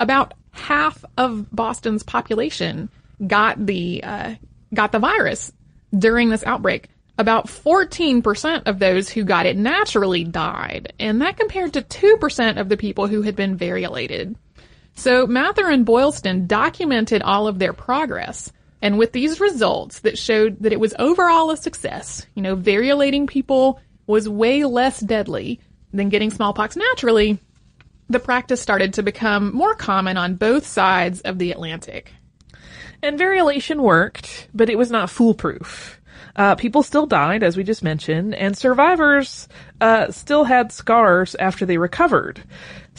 About 0.00 0.34
half 0.50 1.04
of 1.16 1.46
Boston's 1.54 2.02
population 2.02 2.88
got 3.24 3.64
the 3.64 4.02
uh, 4.02 4.34
got 4.74 4.92
the 4.92 4.98
virus 4.98 5.52
during 5.96 6.28
this 6.28 6.44
outbreak. 6.44 6.88
About 7.18 7.48
14% 7.48 8.62
of 8.66 8.78
those 8.78 9.10
who 9.10 9.24
got 9.24 9.44
it 9.44 9.56
naturally 9.56 10.24
died, 10.24 10.94
and 10.98 11.20
that 11.20 11.36
compared 11.36 11.74
to 11.74 11.82
2% 11.82 12.58
of 12.58 12.70
the 12.70 12.78
people 12.78 13.08
who 13.08 13.20
had 13.20 13.36
been 13.36 13.58
variolated. 13.58 14.36
So 14.94 15.26
Mather 15.26 15.68
and 15.68 15.84
Boylston 15.84 16.46
documented 16.46 17.20
all 17.20 17.46
of 17.46 17.58
their 17.58 17.74
progress. 17.74 18.50
And 18.82 18.98
with 18.98 19.12
these 19.12 19.40
results 19.40 20.00
that 20.00 20.16
showed 20.16 20.60
that 20.60 20.72
it 20.72 20.80
was 20.80 20.94
overall 20.98 21.50
a 21.50 21.56
success, 21.58 22.26
you 22.34 22.42
know, 22.42 22.56
variolating 22.56 23.26
people 23.26 23.80
was 24.06 24.26
way 24.26 24.64
less 24.64 25.00
deadly 25.00 25.60
than 25.92 26.08
getting 26.08 26.30
smallpox 26.30 26.76
naturally, 26.76 27.38
the 28.10 28.20
practice 28.20 28.60
started 28.60 28.94
to 28.94 29.04
become 29.04 29.54
more 29.54 29.74
common 29.74 30.16
on 30.16 30.34
both 30.34 30.66
sides 30.66 31.20
of 31.20 31.38
the 31.38 31.52
Atlantic. 31.52 32.12
And 33.02 33.18
variolation 33.18 33.80
worked, 33.80 34.48
but 34.52 34.68
it 34.68 34.76
was 34.76 34.90
not 34.90 35.08
foolproof. 35.08 36.00
Uh, 36.34 36.56
people 36.56 36.82
still 36.82 37.06
died, 37.06 37.42
as 37.42 37.56
we 37.56 37.62
just 37.62 37.84
mentioned, 37.84 38.34
and 38.34 38.56
survivors 38.56 39.48
uh, 39.80 40.10
still 40.10 40.44
had 40.44 40.72
scars 40.72 41.34
after 41.36 41.64
they 41.64 41.78
recovered. 41.78 42.42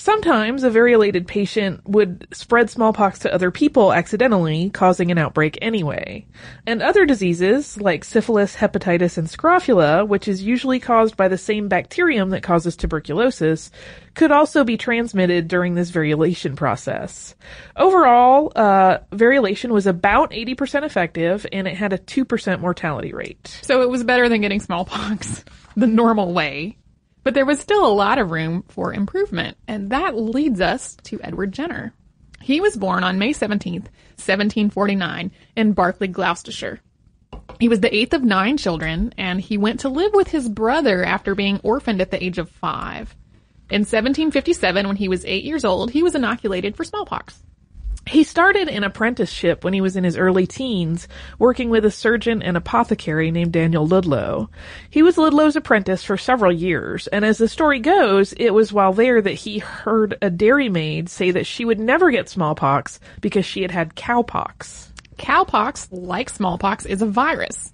Sometimes 0.02 0.64
a 0.64 0.72
variolated 0.72 1.28
patient 1.28 1.88
would 1.88 2.26
spread 2.32 2.72
smallpox 2.72 3.20
to 3.20 3.32
other 3.32 3.52
people 3.52 3.94
accidentally, 3.94 4.72
causing 4.72 5.12
an 5.12 5.20
outbreak 5.20 5.60
anyway. 5.62 6.26
And 6.66 6.82
other 6.82 7.06
diseases, 7.06 7.80
like 7.80 8.04
syphilis, 8.04 8.56
hepatitis, 8.56 9.20
and 9.20 9.30
scrofula, 9.30 10.04
which 10.04 10.28
is 10.28 10.42
usually 10.42 10.80
caused 10.80 11.16
by 11.16 11.28
the 11.28 11.38
same 11.38 11.68
bacterium 11.68 12.32
that 12.32 12.42
causes 12.42 12.76
tuberculosis, 12.76 13.70
could 14.16 14.32
also 14.32 14.64
be 14.64 14.76
transmitted 14.76 15.48
during 15.48 15.76
this 15.76 15.92
variolation 15.92 16.56
process. 16.56 17.36
Overall, 17.76 18.52
uh, 18.56 18.98
variolation 19.12 19.70
was 19.70 19.86
about 19.86 20.32
80% 20.32 20.82
effective, 20.82 21.46
and 21.52 21.68
it 21.68 21.76
had 21.76 21.94
a 21.94 22.00
2% 22.00 22.60
mortality 22.60 23.14
rate. 23.14 23.60
So 23.62 23.84
it 23.84 23.90
was 23.92 24.04
better 24.04 24.30
than 24.30 24.42
getting 24.42 24.62
smallpox 24.62 25.46
the 25.76 25.86
normal 25.86 26.34
way. 26.34 26.80
But 27.24 27.34
there 27.34 27.46
was 27.46 27.60
still 27.60 27.86
a 27.86 27.94
lot 27.94 28.18
of 28.18 28.32
room 28.32 28.64
for 28.68 28.94
improvement, 28.94 29.58
and 29.68 29.92
that 29.92 30.16
leads 30.16 30.60
us 30.60 30.96
to 31.04 31.20
Edward 31.22 31.52
Jenner. 31.52 31.94
He 32.42 32.60
was 32.60 32.76
born 32.76 33.04
on 33.04 33.20
May 33.20 33.34
17th, 33.34 33.90
1749, 34.18 35.32
in 35.56 35.74
Berkeley, 35.74 36.08
Gloucestershire. 36.08 36.80
He 37.60 37.70
was 37.70 37.80
the 37.80 37.96
eighth 37.96 38.14
of 38.14 38.24
nine 38.24 38.58
children, 38.58 39.14
and 39.18 39.40
he 39.40 39.58
went 39.58 39.82
to 39.82 39.90
live 39.90 40.14
with 40.14 40.30
his 40.30 40.50
brother 40.50 41.04
after 41.04 41.36
being 41.36 41.60
orphaned 41.64 42.02
at 42.02 42.10
the 42.10 42.24
age 42.24 42.40
of 42.40 42.50
five. 42.50 43.16
In 43.70 43.82
1757, 43.82 44.88
when 44.88 44.96
he 44.96 45.08
was 45.08 45.24
eight 45.26 45.44
years 45.44 45.64
old, 45.64 45.92
he 45.92 46.02
was 46.02 46.16
inoculated 46.16 46.76
for 46.76 46.84
smallpox. 46.84 47.44
He 48.08 48.24
started 48.24 48.68
an 48.68 48.84
apprenticeship 48.84 49.64
when 49.64 49.74
he 49.74 49.82
was 49.82 49.96
in 49.96 50.04
his 50.04 50.18
early 50.18 50.48
teens, 50.48 51.08
working 51.38 51.70
with 51.70 51.86
a 51.86 51.92
surgeon 51.92 52.42
and 52.42 52.58
apothecary 52.58 53.30
named 53.30 53.54
Daniel 53.54 53.88
Ludlow. 53.88 54.50
He 54.90 55.04
was 55.04 55.18
Ludlow's 55.18 55.56
apprentice 55.56 56.04
for 56.04 56.18
several 56.18 56.52
years, 56.52 57.08
and 57.08 57.24
as 57.24 57.38
the 57.38 57.48
story 57.48 57.80
goes, 57.80 58.34
it 58.34 58.52
was 58.52 58.74
while 58.74 58.92
there 58.92 59.22
that 59.22 59.34
he 59.34 59.60
heard 59.60 60.18
a 60.22 60.32
dairymaid 60.32 61.10
say 61.10 61.32
that 61.32 61.46
she 61.46 61.64
would 61.64 61.80
never 61.80 62.10
get 62.10 62.28
smallpox 62.28 63.00
because 63.22 63.46
she 63.46 63.62
had 63.62 63.72
had 63.72 63.96
cowpox. 63.96 64.90
Cowpox, 65.18 65.88
like 65.92 66.30
smallpox, 66.30 66.86
is 66.88 67.04
a 67.04 67.06
virus. 67.06 67.72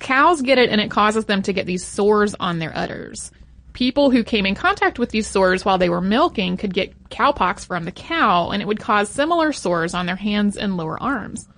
Cows 0.00 0.40
get 0.42 0.58
it 0.58 0.70
and 0.70 0.80
it 0.80 0.90
causes 0.90 1.26
them 1.26 1.42
to 1.42 1.52
get 1.52 1.66
these 1.66 1.86
sores 1.86 2.34
on 2.40 2.58
their 2.58 2.74
udders. 2.74 3.30
People 3.78 4.10
who 4.10 4.24
came 4.24 4.44
in 4.44 4.56
contact 4.56 4.98
with 4.98 5.10
these 5.10 5.28
sores 5.28 5.64
while 5.64 5.78
they 5.78 5.88
were 5.88 6.00
milking 6.00 6.56
could 6.56 6.74
get 6.74 7.10
cowpox 7.10 7.64
from 7.64 7.84
the 7.84 7.92
cow 7.92 8.50
and 8.50 8.60
it 8.60 8.66
would 8.66 8.80
cause 8.80 9.08
similar 9.08 9.52
sores 9.52 9.94
on 9.94 10.04
their 10.04 10.16
hands 10.16 10.56
and 10.56 10.76
lower 10.76 11.00
arms. 11.00 11.48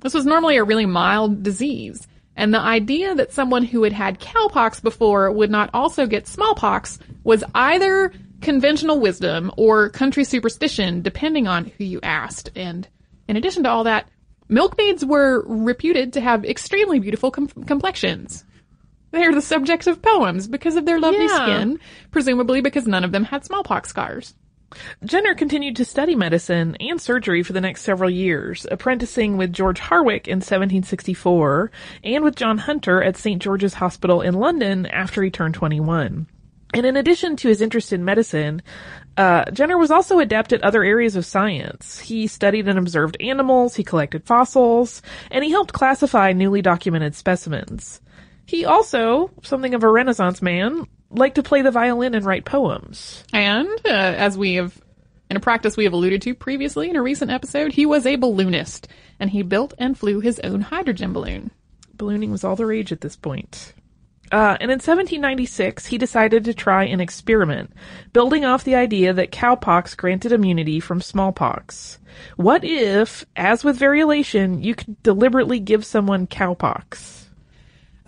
This 0.00 0.12
was 0.12 0.26
normally 0.26 0.56
a 0.56 0.64
really 0.64 0.86
mild 0.86 1.44
disease. 1.44 2.08
And 2.34 2.52
the 2.52 2.58
idea 2.58 3.14
that 3.14 3.32
someone 3.32 3.62
who 3.62 3.84
had 3.84 3.92
had 3.92 4.18
cowpox 4.18 4.82
before 4.82 5.30
would 5.30 5.52
not 5.52 5.70
also 5.72 6.08
get 6.08 6.26
smallpox 6.26 6.98
was 7.22 7.44
either 7.54 8.12
conventional 8.40 8.98
wisdom 8.98 9.52
or 9.56 9.88
country 9.90 10.24
superstition, 10.24 11.00
depending 11.02 11.46
on 11.46 11.66
who 11.66 11.84
you 11.84 12.00
asked. 12.02 12.50
And 12.56 12.88
in 13.28 13.36
addition 13.36 13.62
to 13.62 13.70
all 13.70 13.84
that, 13.84 14.08
milkmaids 14.48 15.04
were 15.04 15.44
reputed 15.46 16.14
to 16.14 16.20
have 16.20 16.44
extremely 16.44 16.98
beautiful 16.98 17.30
com- 17.30 17.46
complexions. 17.46 18.44
They're 19.10 19.34
the 19.34 19.40
subjects 19.42 19.86
of 19.86 20.02
poems 20.02 20.46
because 20.48 20.76
of 20.76 20.84
their 20.84 21.00
lovely 21.00 21.26
Yeah. 21.26 21.44
skin, 21.44 21.78
presumably 22.10 22.60
because 22.60 22.86
none 22.86 23.04
of 23.04 23.12
them 23.12 23.24
had 23.24 23.44
smallpox 23.44 23.88
scars. 23.88 24.34
Jenner 25.02 25.34
continued 25.34 25.76
to 25.76 25.84
study 25.86 26.14
medicine 26.14 26.76
and 26.78 27.00
surgery 27.00 27.42
for 27.42 27.54
the 27.54 27.60
next 27.60 27.82
several 27.82 28.10
years, 28.10 28.66
apprenticing 28.70 29.38
with 29.38 29.52
George 29.52 29.80
Harwick 29.80 30.28
in 30.28 30.40
1764 30.42 31.70
and 32.04 32.22
with 32.22 32.36
John 32.36 32.58
Hunter 32.58 33.02
at 33.02 33.16
St. 33.16 33.40
George's 33.40 33.74
Hospital 33.74 34.20
in 34.20 34.34
London 34.34 34.84
after 34.84 35.22
he 35.22 35.30
turned 35.30 35.54
21. 35.54 36.26
And 36.74 36.84
in 36.84 36.98
addition 36.98 37.34
to 37.36 37.48
his 37.48 37.62
interest 37.62 37.94
in 37.94 38.04
medicine, 38.04 38.60
uh, 39.16 39.50
Jenner 39.52 39.78
was 39.78 39.90
also 39.90 40.18
adept 40.18 40.52
at 40.52 40.62
other 40.62 40.84
areas 40.84 41.16
of 41.16 41.24
science. 41.24 41.98
He 42.00 42.26
studied 42.26 42.68
and 42.68 42.78
observed 42.78 43.16
animals, 43.20 43.74
he 43.74 43.82
collected 43.84 44.24
fossils, 44.24 45.00
and 45.30 45.42
he 45.42 45.50
helped 45.50 45.72
classify 45.72 46.34
newly 46.34 46.60
documented 46.60 47.14
specimens. 47.14 48.02
He 48.48 48.64
also, 48.64 49.30
something 49.42 49.74
of 49.74 49.82
a 49.82 49.90
Renaissance 49.90 50.40
man, 50.40 50.86
liked 51.10 51.34
to 51.34 51.42
play 51.42 51.60
the 51.60 51.70
violin 51.70 52.14
and 52.14 52.24
write 52.24 52.46
poems. 52.46 53.22
And 53.30 53.68
uh, 53.84 53.90
as 53.90 54.38
we 54.38 54.54
have, 54.54 54.80
in 55.28 55.36
a 55.36 55.40
practice 55.40 55.76
we 55.76 55.84
have 55.84 55.92
alluded 55.92 56.22
to 56.22 56.34
previously 56.34 56.88
in 56.88 56.96
a 56.96 57.02
recent 57.02 57.30
episode, 57.30 57.72
he 57.72 57.84
was 57.84 58.06
a 58.06 58.16
balloonist, 58.16 58.88
and 59.20 59.28
he 59.28 59.42
built 59.42 59.74
and 59.76 59.98
flew 59.98 60.20
his 60.20 60.40
own 60.40 60.62
hydrogen 60.62 61.12
balloon. 61.12 61.50
Ballooning 61.92 62.30
was 62.30 62.42
all 62.42 62.56
the 62.56 62.64
rage 62.64 62.90
at 62.90 63.02
this 63.02 63.16
point. 63.16 63.74
Uh, 64.32 64.56
and 64.60 64.70
in 64.70 64.76
1796, 64.76 65.84
he 65.84 65.98
decided 65.98 66.44
to 66.44 66.54
try 66.54 66.84
an 66.84 67.02
experiment, 67.02 67.74
building 68.14 68.46
off 68.46 68.64
the 68.64 68.76
idea 68.76 69.12
that 69.12 69.30
cowpox 69.30 69.94
granted 69.94 70.32
immunity 70.32 70.80
from 70.80 71.02
smallpox. 71.02 71.98
What 72.36 72.64
if, 72.64 73.26
as 73.36 73.62
with 73.62 73.78
variolation, 73.78 74.64
you 74.64 74.74
could 74.74 75.02
deliberately 75.02 75.60
give 75.60 75.84
someone 75.84 76.26
cowpox? 76.26 77.17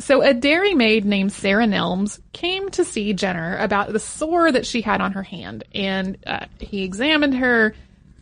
So 0.00 0.22
a 0.22 0.32
dairymaid 0.32 1.04
named 1.04 1.32
Sarah 1.32 1.66
Nelms 1.66 2.20
came 2.32 2.70
to 2.70 2.84
see 2.84 3.12
Jenner 3.12 3.58
about 3.58 3.92
the 3.92 3.98
sore 3.98 4.50
that 4.50 4.66
she 4.66 4.80
had 4.80 5.00
on 5.00 5.12
her 5.12 5.22
hand, 5.22 5.64
and 5.74 6.16
uh, 6.26 6.46
he 6.58 6.82
examined 6.84 7.34
her, 7.36 7.74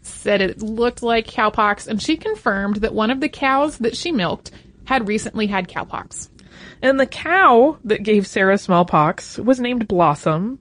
said 0.03 0.41
it 0.41 0.61
looked 0.61 1.03
like 1.03 1.29
cowpox, 1.29 1.87
and 1.87 2.03
she 2.03 2.17
confirmed 2.17 2.77
that 2.77 2.95
one 2.95 3.11
of 3.11 3.21
the 3.21 3.29
cows 3.29 3.79
that 3.79 3.97
she 3.97 4.11
milked 4.11 4.51
had 4.87 5.07
recently 5.07 5.47
had 5.47 5.69
cowpox. 5.69 6.29
And 6.83 6.99
the 6.99 7.07
cow 7.07 7.79
that 7.85 8.03
gave 8.03 8.27
Sarah 8.27 8.59
smallpox 8.59 9.39
was 9.39 9.61
named 9.61 9.87
Blossom, 9.87 10.59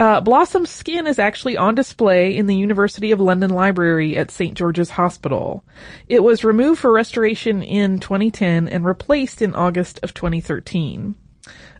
uh, 0.00 0.18
Blossom's 0.22 0.70
skin 0.70 1.06
is 1.06 1.18
actually 1.18 1.58
on 1.58 1.74
display 1.74 2.34
in 2.34 2.46
the 2.46 2.56
University 2.56 3.12
of 3.12 3.20
London 3.20 3.50
Library 3.50 4.16
at 4.16 4.30
St. 4.30 4.56
George's 4.56 4.88
Hospital. 4.88 5.62
It 6.08 6.24
was 6.24 6.42
removed 6.42 6.80
for 6.80 6.90
restoration 6.90 7.62
in 7.62 8.00
2010 8.00 8.66
and 8.66 8.86
replaced 8.86 9.42
in 9.42 9.54
August 9.54 10.00
of 10.02 10.14
2013. 10.14 11.14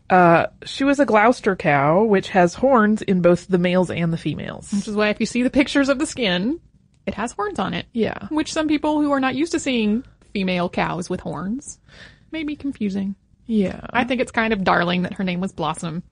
Uh, 0.07 0.45
she 0.65 0.83
was 0.83 0.99
a 0.99 1.05
Gloucester 1.05 1.55
cow, 1.55 2.03
which 2.03 2.29
has 2.29 2.53
horns 2.53 3.01
in 3.01 3.23
both 3.23 3.47
the 3.47 3.57
males 3.57 3.89
and 3.89 4.13
the 4.13 4.17
females. 4.17 4.71
Which 4.71 4.87
is 4.87 4.95
why 4.95 5.09
if 5.09 5.19
you 5.19 5.25
see 5.25 5.41
the 5.41 5.49
pictures 5.49 5.89
of 5.89 5.97
the 5.97 6.05
skin, 6.05 6.59
it 7.07 7.15
has 7.15 7.31
horns 7.31 7.57
on 7.57 7.73
it. 7.73 7.87
Yeah. 7.91 8.27
Which 8.27 8.53
some 8.53 8.67
people 8.67 9.01
who 9.01 9.11
are 9.11 9.19
not 9.19 9.33
used 9.33 9.53
to 9.53 9.59
seeing 9.59 10.03
female 10.31 10.69
cows 10.69 11.09
with 11.09 11.21
horns 11.21 11.79
may 12.31 12.43
be 12.43 12.55
confusing. 12.55 13.15
Yeah. 13.47 13.81
I 13.89 14.03
think 14.03 14.21
it's 14.21 14.31
kind 14.31 14.53
of 14.53 14.63
darling 14.63 15.01
that 15.01 15.15
her 15.15 15.23
name 15.23 15.39
was 15.39 15.53
Blossom 15.53 16.03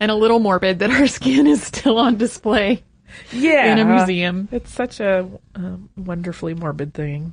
and 0.00 0.10
a 0.10 0.14
little 0.14 0.38
morbid 0.38 0.80
that 0.80 0.90
her 0.90 1.06
skin 1.18 1.46
is 1.46 1.62
still 1.62 1.98
on 1.98 2.16
display. 2.16 2.82
Yeah. 3.32 3.72
In 3.72 3.78
a 3.78 3.84
museum. 3.84 4.48
It's 4.50 4.72
such 4.72 5.00
a 5.00 5.28
um, 5.54 5.88
wonderfully 5.96 6.54
morbid 6.54 6.94
thing. 6.94 7.32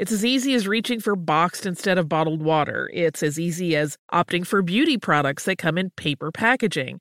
It's 0.00 0.12
as 0.12 0.24
easy 0.24 0.54
as 0.54 0.66
reaching 0.66 0.98
for 0.98 1.14
boxed 1.14 1.66
instead 1.66 1.98
of 1.98 2.08
bottled 2.08 2.40
water. 2.42 2.88
It's 2.94 3.22
as 3.22 3.38
easy 3.38 3.76
as 3.76 3.98
opting 4.10 4.46
for 4.46 4.62
beauty 4.62 4.96
products 4.96 5.44
that 5.44 5.58
come 5.58 5.76
in 5.76 5.90
paper 5.90 6.32
packaging. 6.32 7.00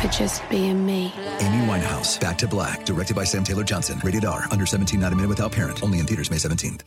for 0.00 0.08
just 0.08 0.48
being 0.48 0.86
me. 0.86 1.12
Amy 1.40 1.66
Winehouse, 1.66 2.20
Back 2.20 2.38
to 2.38 2.48
Black, 2.48 2.84
directed 2.84 3.16
by 3.16 3.24
Sam 3.24 3.44
Taylor 3.44 3.64
Johnson. 3.64 4.00
Rated 4.04 4.24
R, 4.24 4.44
under 4.50 4.64
17, 4.64 5.00
not 5.00 5.12
a 5.12 5.16
minute 5.16 5.28
without 5.28 5.52
parent. 5.52 5.82
Only 5.82 5.98
in 5.98 6.06
theaters 6.06 6.30
May 6.30 6.36
17th. 6.36 6.82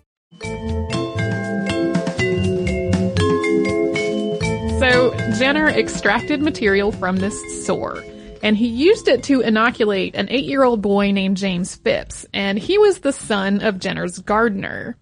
So 4.79 5.13
Jenner 5.37 5.67
extracted 5.67 6.41
material 6.41 6.91
from 6.91 7.17
this 7.17 7.65
sore. 7.65 8.03
And 8.41 8.57
he 8.57 8.67
used 8.67 9.07
it 9.07 9.23
to 9.23 9.41
inoculate 9.41 10.15
an 10.15 10.27
eight 10.29 10.45
year 10.45 10.63
old 10.63 10.81
boy 10.81 11.11
named 11.11 11.37
James 11.37 11.75
Phipps, 11.75 12.25
and 12.33 12.57
he 12.57 12.79
was 12.79 12.99
the 12.99 13.13
son 13.13 13.61
of 13.61 13.77
Jenner's 13.77 14.17
gardener. 14.17 14.97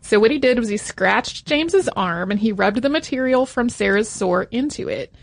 So 0.00 0.18
what 0.18 0.32
he 0.32 0.38
did 0.38 0.58
was 0.58 0.68
he 0.68 0.76
scratched 0.76 1.46
James's 1.46 1.88
arm 1.90 2.32
and 2.32 2.40
he 2.40 2.50
rubbed 2.50 2.82
the 2.82 2.88
material 2.88 3.46
from 3.46 3.68
Sarah's 3.68 4.08
sore 4.08 4.42
into 4.44 4.88
it. 4.88 5.14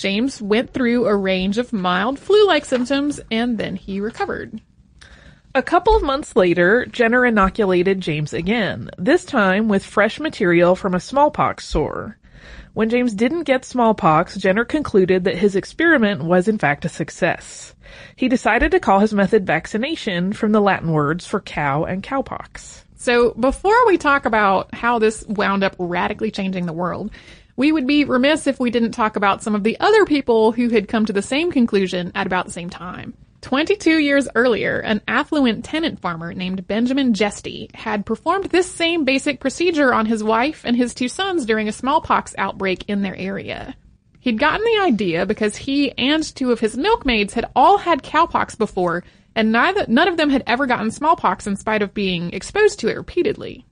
James 0.00 0.40
went 0.40 0.72
through 0.72 1.04
a 1.04 1.14
range 1.14 1.58
of 1.58 1.74
mild 1.74 2.18
flu-like 2.18 2.64
symptoms 2.64 3.20
and 3.30 3.58
then 3.58 3.76
he 3.76 4.00
recovered. 4.00 4.58
A 5.54 5.62
couple 5.62 5.94
of 5.94 6.02
months 6.02 6.34
later, 6.34 6.86
Jenner 6.86 7.26
inoculated 7.26 8.00
James 8.00 8.32
again, 8.32 8.88
this 8.96 9.26
time 9.26 9.68
with 9.68 9.84
fresh 9.84 10.18
material 10.18 10.74
from 10.74 10.94
a 10.94 11.00
smallpox 11.00 11.66
sore. 11.66 12.16
When 12.72 12.88
James 12.88 13.12
didn't 13.12 13.42
get 13.42 13.66
smallpox, 13.66 14.38
Jenner 14.38 14.64
concluded 14.64 15.24
that 15.24 15.36
his 15.36 15.54
experiment 15.54 16.24
was 16.24 16.48
in 16.48 16.56
fact 16.56 16.86
a 16.86 16.88
success. 16.88 17.74
He 18.16 18.28
decided 18.28 18.70
to 18.70 18.80
call 18.80 19.00
his 19.00 19.12
method 19.12 19.44
vaccination 19.44 20.32
from 20.32 20.52
the 20.52 20.62
Latin 20.62 20.92
words 20.92 21.26
for 21.26 21.42
cow 21.42 21.84
and 21.84 22.02
cowpox. 22.02 22.84
So 23.00 23.32
before 23.32 23.86
we 23.86 23.98
talk 23.98 24.26
about 24.26 24.74
how 24.74 24.98
this 24.98 25.26
wound 25.26 25.64
up 25.64 25.74
radically 25.78 26.30
changing 26.30 26.66
the 26.66 26.72
world, 26.72 27.10
we 27.60 27.72
would 27.72 27.86
be 27.86 28.06
remiss 28.06 28.46
if 28.46 28.58
we 28.58 28.70
didn't 28.70 28.92
talk 28.92 29.16
about 29.16 29.42
some 29.42 29.54
of 29.54 29.64
the 29.64 29.78
other 29.80 30.06
people 30.06 30.50
who 30.50 30.70
had 30.70 30.88
come 30.88 31.04
to 31.04 31.12
the 31.12 31.20
same 31.20 31.52
conclusion 31.52 32.10
at 32.14 32.26
about 32.26 32.46
the 32.46 32.50
same 32.50 32.70
time. 32.70 33.12
22 33.42 33.98
years 33.98 34.26
earlier, 34.34 34.78
an 34.78 35.02
affluent 35.06 35.62
tenant 35.62 36.00
farmer 36.00 36.32
named 36.32 36.66
Benjamin 36.66 37.12
Jesty 37.12 37.68
had 37.74 38.06
performed 38.06 38.46
this 38.46 38.72
same 38.72 39.04
basic 39.04 39.40
procedure 39.40 39.92
on 39.92 40.06
his 40.06 40.24
wife 40.24 40.62
and 40.64 40.74
his 40.74 40.94
two 40.94 41.06
sons 41.06 41.44
during 41.44 41.68
a 41.68 41.72
smallpox 41.72 42.34
outbreak 42.38 42.86
in 42.88 43.02
their 43.02 43.14
area. 43.14 43.76
He'd 44.20 44.38
gotten 44.38 44.64
the 44.64 44.82
idea 44.82 45.26
because 45.26 45.54
he 45.54 45.92
and 45.98 46.24
two 46.34 46.52
of 46.52 46.60
his 46.60 46.78
milkmaids 46.78 47.34
had 47.34 47.50
all 47.54 47.76
had 47.76 48.02
cowpox 48.02 48.56
before, 48.56 49.04
and 49.34 49.52
neither, 49.52 49.84
none 49.86 50.08
of 50.08 50.16
them 50.16 50.30
had 50.30 50.44
ever 50.46 50.64
gotten 50.64 50.90
smallpox 50.90 51.46
in 51.46 51.56
spite 51.56 51.82
of 51.82 51.92
being 51.92 52.32
exposed 52.32 52.80
to 52.80 52.88
it 52.88 52.96
repeatedly. 52.96 53.66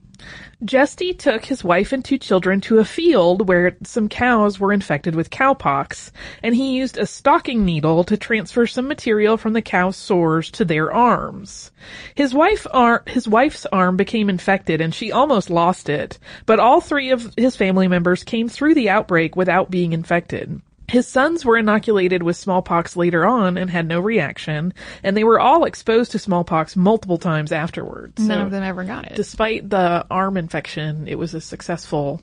Jesty 0.65 1.13
took 1.13 1.45
his 1.45 1.63
wife 1.63 1.93
and 1.93 2.03
two 2.03 2.17
children 2.17 2.59
to 2.61 2.79
a 2.79 2.85
field 2.85 3.47
where 3.47 3.77
some 3.83 4.09
cows 4.09 4.59
were 4.59 4.73
infected 4.73 5.15
with 5.15 5.29
cowpox, 5.29 6.11
and 6.43 6.53
he 6.53 6.75
used 6.75 6.97
a 6.97 7.05
stocking 7.05 7.63
needle 7.63 8.03
to 8.03 8.17
transfer 8.17 8.67
some 8.67 8.87
material 8.87 9.37
from 9.37 9.53
the 9.53 9.61
cow's 9.61 9.95
sores 9.95 10.51
to 10.51 10.65
their 10.65 10.91
arms. 10.91 11.71
His 12.13 12.33
wife 12.33 12.67
ar- 12.71 13.03
his 13.07 13.27
wife's 13.27 13.65
arm 13.67 13.95
became 13.95 14.29
infected 14.29 14.81
and 14.81 14.93
she 14.93 15.11
almost 15.11 15.49
lost 15.49 15.87
it, 15.87 16.19
but 16.45 16.59
all 16.59 16.81
three 16.81 17.11
of 17.11 17.33
his 17.37 17.55
family 17.55 17.87
members 17.87 18.23
came 18.23 18.49
through 18.49 18.73
the 18.73 18.89
outbreak 18.89 19.37
without 19.37 19.71
being 19.71 19.93
infected. 19.93 20.61
His 20.89 21.07
sons 21.07 21.45
were 21.45 21.57
inoculated 21.57 22.23
with 22.23 22.35
smallpox 22.35 22.95
later 22.95 23.25
on 23.25 23.57
and 23.57 23.69
had 23.69 23.87
no 23.87 23.99
reaction, 23.99 24.73
and 25.03 25.15
they 25.15 25.23
were 25.23 25.39
all 25.39 25.65
exposed 25.65 26.11
to 26.11 26.19
smallpox 26.19 26.75
multiple 26.75 27.17
times 27.17 27.51
afterwards. 27.51 28.19
None 28.19 28.37
so, 28.37 28.45
of 28.45 28.51
them 28.51 28.63
ever 28.63 28.83
got 28.83 29.05
it. 29.05 29.15
Despite 29.15 29.69
the 29.69 30.05
arm 30.09 30.37
infection, 30.37 31.07
it 31.07 31.15
was 31.15 31.33
a 31.33 31.41
successful, 31.41 32.21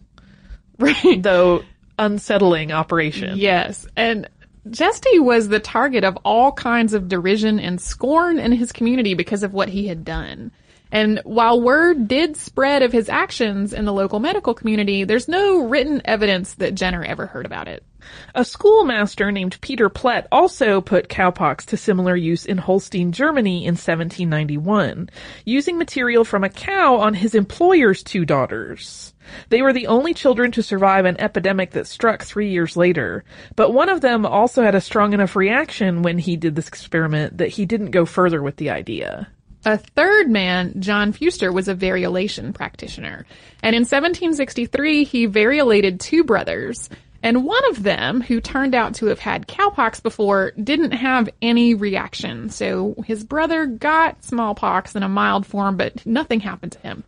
right. 0.78 1.22
though 1.22 1.62
unsettling 1.98 2.72
operation. 2.72 3.38
Yes. 3.38 3.86
And 3.96 4.28
Jesty 4.70 5.18
was 5.18 5.48
the 5.48 5.60
target 5.60 6.04
of 6.04 6.18
all 6.24 6.52
kinds 6.52 6.92
of 6.92 7.08
derision 7.08 7.60
and 7.60 7.80
scorn 7.80 8.38
in 8.38 8.52
his 8.52 8.72
community 8.72 9.14
because 9.14 9.42
of 9.42 9.52
what 9.52 9.68
he 9.68 9.86
had 9.86 10.04
done. 10.04 10.50
And 10.92 11.20
while 11.24 11.60
word 11.60 12.06
did 12.08 12.36
spread 12.36 12.82
of 12.82 12.92
his 12.92 13.08
actions 13.08 13.72
in 13.72 13.84
the 13.84 13.92
local 13.92 14.20
medical 14.20 14.54
community, 14.54 15.04
there's 15.04 15.28
no 15.28 15.66
written 15.66 16.00
evidence 16.04 16.54
that 16.54 16.74
Jenner 16.74 17.02
ever 17.02 17.26
heard 17.26 17.46
about 17.46 17.68
it. 17.68 17.84
A 18.34 18.44
schoolmaster 18.44 19.32
named 19.32 19.60
Peter 19.60 19.88
Plett 19.88 20.26
also 20.30 20.80
put 20.80 21.08
cowpox 21.08 21.64
to 21.66 21.76
similar 21.76 22.16
use 22.16 22.44
in 22.44 22.58
Holstein, 22.58 23.12
Germany 23.12 23.64
in 23.64 23.74
1791, 23.74 25.10
using 25.44 25.78
material 25.78 26.24
from 26.24 26.44
a 26.44 26.48
cow 26.48 26.96
on 26.96 27.14
his 27.14 27.34
employer's 27.34 28.02
two 28.02 28.24
daughters. 28.24 29.14
They 29.48 29.62
were 29.62 29.72
the 29.72 29.86
only 29.86 30.14
children 30.14 30.52
to 30.52 30.62
survive 30.62 31.04
an 31.04 31.20
epidemic 31.20 31.72
that 31.72 31.86
struck 31.86 32.22
three 32.22 32.50
years 32.50 32.76
later, 32.76 33.24
but 33.56 33.72
one 33.72 33.88
of 33.88 34.00
them 34.00 34.24
also 34.24 34.62
had 34.62 34.74
a 34.74 34.80
strong 34.80 35.12
enough 35.12 35.36
reaction 35.36 36.02
when 36.02 36.18
he 36.18 36.36
did 36.36 36.54
this 36.54 36.68
experiment 36.68 37.38
that 37.38 37.48
he 37.48 37.66
didn't 37.66 37.90
go 37.90 38.04
further 38.04 38.42
with 38.42 38.56
the 38.56 38.70
idea. 38.70 39.28
A 39.66 39.78
third 39.78 40.30
man, 40.30 40.80
John 40.80 41.12
Fewster, 41.12 41.52
was 41.52 41.66
a 41.66 41.74
variolation 41.74 42.54
practitioner. 42.54 43.26
And 43.64 43.74
in 43.74 43.80
1763, 43.80 45.02
he 45.02 45.26
variolated 45.26 45.98
two 45.98 46.22
brothers. 46.22 46.88
And 47.26 47.44
one 47.44 47.68
of 47.70 47.82
them, 47.82 48.20
who 48.20 48.40
turned 48.40 48.72
out 48.72 48.94
to 48.94 49.06
have 49.06 49.18
had 49.18 49.48
cowpox 49.48 50.00
before, 50.00 50.52
didn't 50.62 50.92
have 50.92 51.28
any 51.42 51.74
reaction. 51.74 52.50
So 52.50 52.94
his 53.04 53.24
brother 53.24 53.66
got 53.66 54.22
smallpox 54.22 54.94
in 54.94 55.02
a 55.02 55.08
mild 55.08 55.44
form, 55.44 55.76
but 55.76 56.06
nothing 56.06 56.38
happened 56.38 56.70
to 56.70 56.78
him. 56.78 57.02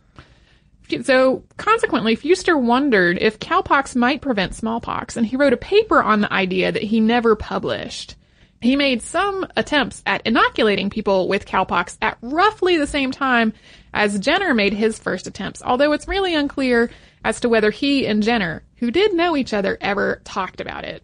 So 1.03 1.43
consequently, 1.55 2.17
Fewster 2.17 2.57
wondered 2.57 3.17
if 3.21 3.39
cowpox 3.39 3.95
might 3.95 4.21
prevent 4.21 4.55
smallpox, 4.55 5.15
and 5.15 5.25
he 5.25 5.37
wrote 5.37 5.53
a 5.53 5.57
paper 5.57 6.03
on 6.03 6.19
the 6.19 6.33
idea 6.33 6.73
that 6.73 6.83
he 6.83 6.99
never 6.99 7.37
published. 7.37 8.15
He 8.61 8.75
made 8.75 9.01
some 9.01 9.47
attempts 9.55 10.03
at 10.05 10.27
inoculating 10.27 10.89
people 10.89 11.29
with 11.29 11.45
cowpox 11.45 11.95
at 12.01 12.17
roughly 12.21 12.75
the 12.75 12.87
same 12.87 13.11
time 13.11 13.53
as 13.93 14.19
Jenner 14.19 14.53
made 14.53 14.73
his 14.73 14.99
first 14.99 15.27
attempts, 15.27 15.63
although 15.63 15.93
it's 15.93 16.09
really 16.09 16.35
unclear 16.35 16.91
as 17.23 17.39
to 17.39 17.47
whether 17.47 17.71
he 17.71 18.05
and 18.05 18.21
Jenner, 18.21 18.63
who 18.79 18.91
did 18.91 19.13
know 19.13 19.35
each 19.37 19.53
other, 19.53 19.77
ever 19.81 20.21
talked 20.23 20.61
about 20.61 20.85
it. 20.85 21.03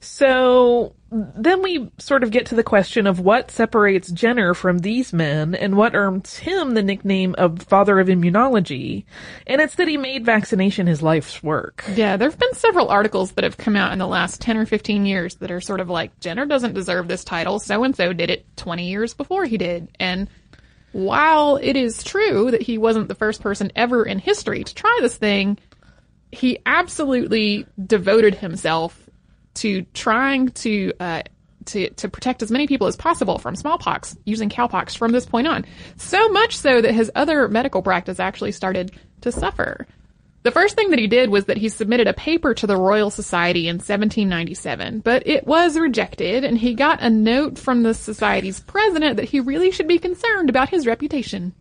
So 0.00 0.94
then 1.12 1.62
we 1.62 1.88
sort 1.98 2.24
of 2.24 2.32
get 2.32 2.46
to 2.46 2.56
the 2.56 2.64
question 2.64 3.06
of 3.06 3.20
what 3.20 3.52
separates 3.52 4.10
Jenner 4.10 4.52
from 4.52 4.78
these 4.78 5.12
men 5.12 5.54
and 5.54 5.76
what 5.76 5.94
earns 5.94 6.38
him 6.38 6.74
the 6.74 6.82
nickname 6.82 7.36
of 7.38 7.62
father 7.62 8.00
of 8.00 8.08
immunology. 8.08 9.04
And 9.46 9.60
it's 9.60 9.76
that 9.76 9.86
he 9.86 9.96
made 9.96 10.24
vaccination 10.24 10.88
his 10.88 11.02
life's 11.02 11.40
work. 11.40 11.84
Yeah, 11.94 12.16
there 12.16 12.28
have 12.28 12.38
been 12.38 12.54
several 12.54 12.88
articles 12.88 13.32
that 13.32 13.44
have 13.44 13.56
come 13.56 13.76
out 13.76 13.92
in 13.92 14.00
the 14.00 14.06
last 14.08 14.40
10 14.40 14.56
or 14.56 14.66
15 14.66 15.06
years 15.06 15.36
that 15.36 15.52
are 15.52 15.60
sort 15.60 15.80
of 15.80 15.88
like, 15.88 16.18
Jenner 16.18 16.46
doesn't 16.46 16.74
deserve 16.74 17.06
this 17.06 17.22
title. 17.22 17.60
So 17.60 17.84
and 17.84 17.94
so 17.94 18.12
did 18.12 18.30
it 18.30 18.44
20 18.56 18.88
years 18.88 19.14
before 19.14 19.44
he 19.44 19.56
did. 19.56 19.88
And 20.00 20.28
while 20.90 21.58
it 21.58 21.76
is 21.76 22.02
true 22.02 22.50
that 22.50 22.62
he 22.62 22.76
wasn't 22.76 23.08
the 23.08 23.14
first 23.14 23.40
person 23.40 23.70
ever 23.76 24.04
in 24.04 24.18
history 24.18 24.64
to 24.64 24.74
try 24.74 24.98
this 25.00 25.16
thing, 25.16 25.58
he 26.32 26.58
absolutely 26.66 27.66
devoted 27.86 28.34
himself 28.34 29.08
to 29.54 29.82
trying 29.92 30.48
to 30.48 30.92
uh, 30.98 31.22
to 31.66 31.90
to 31.90 32.08
protect 32.08 32.42
as 32.42 32.50
many 32.50 32.66
people 32.66 32.86
as 32.86 32.96
possible 32.96 33.38
from 33.38 33.54
smallpox 33.54 34.16
using 34.24 34.48
cowpox 34.48 34.96
from 34.96 35.12
this 35.12 35.26
point 35.26 35.46
on. 35.46 35.64
So 35.96 36.28
much 36.30 36.56
so 36.56 36.80
that 36.80 36.94
his 36.94 37.10
other 37.14 37.48
medical 37.48 37.82
practice 37.82 38.18
actually 38.18 38.52
started 38.52 38.92
to 39.20 39.30
suffer. 39.30 39.86
The 40.42 40.50
first 40.50 40.74
thing 40.74 40.90
that 40.90 40.98
he 40.98 41.06
did 41.06 41.30
was 41.30 41.44
that 41.44 41.56
he 41.56 41.68
submitted 41.68 42.08
a 42.08 42.14
paper 42.14 42.52
to 42.54 42.66
the 42.66 42.76
Royal 42.76 43.10
Society 43.10 43.68
in 43.68 43.76
1797, 43.76 44.98
but 45.00 45.24
it 45.24 45.46
was 45.46 45.78
rejected, 45.78 46.42
and 46.42 46.58
he 46.58 46.74
got 46.74 47.00
a 47.00 47.08
note 47.08 47.58
from 47.58 47.84
the 47.84 47.94
Society's 47.94 48.58
president 48.58 49.16
that 49.16 49.28
he 49.28 49.38
really 49.38 49.70
should 49.70 49.86
be 49.86 50.00
concerned 50.00 50.50
about 50.50 50.68
his 50.68 50.84
reputation. 50.84 51.54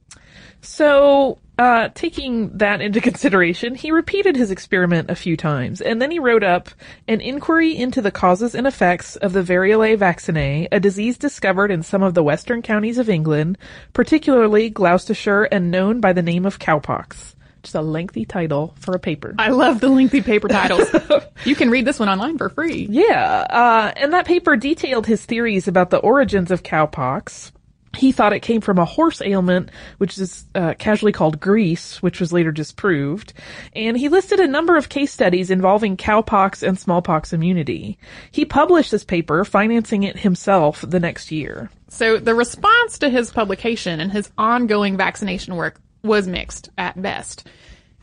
So, 0.62 1.38
uh, 1.62 1.90
taking 1.94 2.58
that 2.58 2.82
into 2.82 3.00
consideration, 3.10 3.76
he 3.76 3.92
repeated 3.92 4.36
his 4.36 4.50
experiment 4.50 5.12
a 5.12 5.16
few 5.16 5.38
times, 5.38 5.80
and 5.80 6.02
then 6.02 6.10
he 6.10 6.18
wrote 6.18 6.44
up 6.44 6.70
an 7.08 7.22
inquiry 7.22 7.78
into 7.78 8.02
the 8.02 8.10
causes 8.10 8.56
and 8.56 8.66
effects 8.66 9.16
of 9.18 9.34
the 9.34 9.44
variolae 9.44 9.96
vaccinae, 9.96 10.68
a 10.72 10.80
disease 10.80 11.20
discovered 11.20 11.70
in 11.70 11.84
some 11.84 12.02
of 12.02 12.16
the 12.16 12.24
western 12.24 12.64
counties 12.64 12.98
of 12.98 13.10
England, 13.10 13.60
particularly 13.94 14.72
Gloucestershire 14.72 15.44
and 15.44 15.70
known 15.70 16.02
by 16.02 16.14
the 16.14 16.24
name 16.24 16.48
of 16.48 16.58
cowpox. 16.58 17.36
Just 17.62 17.76
a 17.76 17.82
lengthy 17.82 18.26
title 18.26 18.74
for 18.80 18.96
a 18.96 19.00
paper. 19.00 19.36
I 19.38 19.50
love 19.50 19.82
the 19.82 19.90
lengthy 19.90 20.22
paper 20.22 20.48
titles. 20.48 20.90
you 21.46 21.56
can 21.56 21.70
read 21.70 21.86
this 21.86 22.00
one 22.00 22.10
online 22.10 22.40
for 22.40 22.50
free. 22.50 22.88
Yeah, 22.90 23.46
uh, 23.48 23.92
and 23.96 24.14
that 24.14 24.26
paper 24.26 24.56
detailed 24.56 25.06
his 25.06 25.24
theories 25.24 25.68
about 25.68 25.92
the 25.92 26.00
origins 26.00 26.50
of 26.50 26.64
cowpox. 26.64 27.52
He 27.98 28.12
thought 28.12 28.34
it 28.34 28.40
came 28.40 28.62
from 28.62 28.78
a 28.78 28.86
horse 28.86 29.22
ailment, 29.22 29.70
which 29.98 30.18
is 30.18 30.46
uh, 30.56 30.76
casually 30.80 31.12
called 31.12 31.42
grease, 31.42 32.02
which 32.02 32.20
was 32.20 32.32
later 32.32 32.52
disproved. 32.52 33.34
And 33.76 33.98
he 33.98 34.08
listed 34.08 34.40
a 34.40 34.48
number 34.48 34.78
of 34.78 34.90
case 34.90 35.12
studies 35.12 35.52
involving 35.52 35.98
cowpox 35.98 36.66
and 36.66 36.80
smallpox 36.80 37.34
immunity. 37.34 37.98
He 38.32 38.46
published 38.46 38.92
this 38.92 39.04
paper, 39.04 39.44
financing 39.44 40.04
it 40.04 40.20
himself 40.20 40.86
the 40.88 41.00
next 41.00 41.32
year. 41.32 41.70
So 41.90 42.18
the 42.18 42.34
response 42.34 43.00
to 43.00 43.10
his 43.10 43.32
publication 43.32 44.00
and 44.00 44.12
his 44.12 44.32
ongoing 44.38 44.96
vaccination 44.96 45.56
work 45.56 45.82
was 46.02 46.28
mixed 46.28 46.70
at 46.78 47.00
best. 47.02 47.46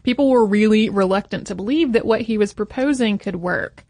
People 0.02 0.30
were 0.30 0.44
really 0.44 0.90
reluctant 0.90 1.46
to 1.48 1.54
believe 1.54 1.92
that 1.92 2.06
what 2.06 2.20
he 2.20 2.38
was 2.38 2.52
proposing 2.52 3.18
could 3.18 3.36
work. 3.36 3.84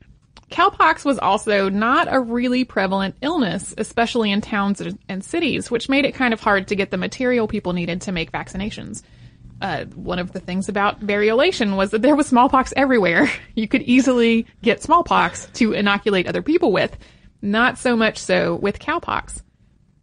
Cowpox 0.51 1.05
was 1.05 1.19
also 1.19 1.69
not 1.69 2.09
a 2.11 2.21
really 2.21 2.65
prevalent 2.65 3.17
illness, 3.21 3.75
especially 3.77 4.33
in 4.33 4.41
towns 4.41 4.81
and 5.09 5.25
cities, 5.25 5.71
which 5.71 5.89
made 5.89 6.07
it 6.07 6.15
kind 6.15 6.33
of 6.33 6.41
hard 6.41 6.69
to 6.69 6.77
get 6.77 6.91
the 6.91 6.97
material 6.97 7.47
people 7.47 7.75
needed 7.75 8.01
to 8.03 8.13
make 8.13 8.33
vaccinations. 8.33 9.03
Uh, 9.61 9.85
one 9.87 10.19
of 10.19 10.33
the 10.33 10.41
things 10.41 10.69
about 10.69 11.01
variolation 11.01 11.77
was 11.77 11.91
that 11.91 12.01
there 12.01 12.17
was 12.17 12.29
smallpox 12.29 12.73
everywhere. 12.77 13.31
You 13.55 13.67
could 13.67 13.83
easily 13.83 14.47
get 14.63 14.85
smallpox 14.85 15.47
to 15.55 15.73
inoculate 15.73 16.29
other 16.29 16.43
people 16.43 16.71
with. 16.71 16.97
Not 17.43 17.77
so 17.77 17.97
much 17.97 18.19
so 18.19 18.55
with 18.55 18.79
cowpox. 18.79 19.43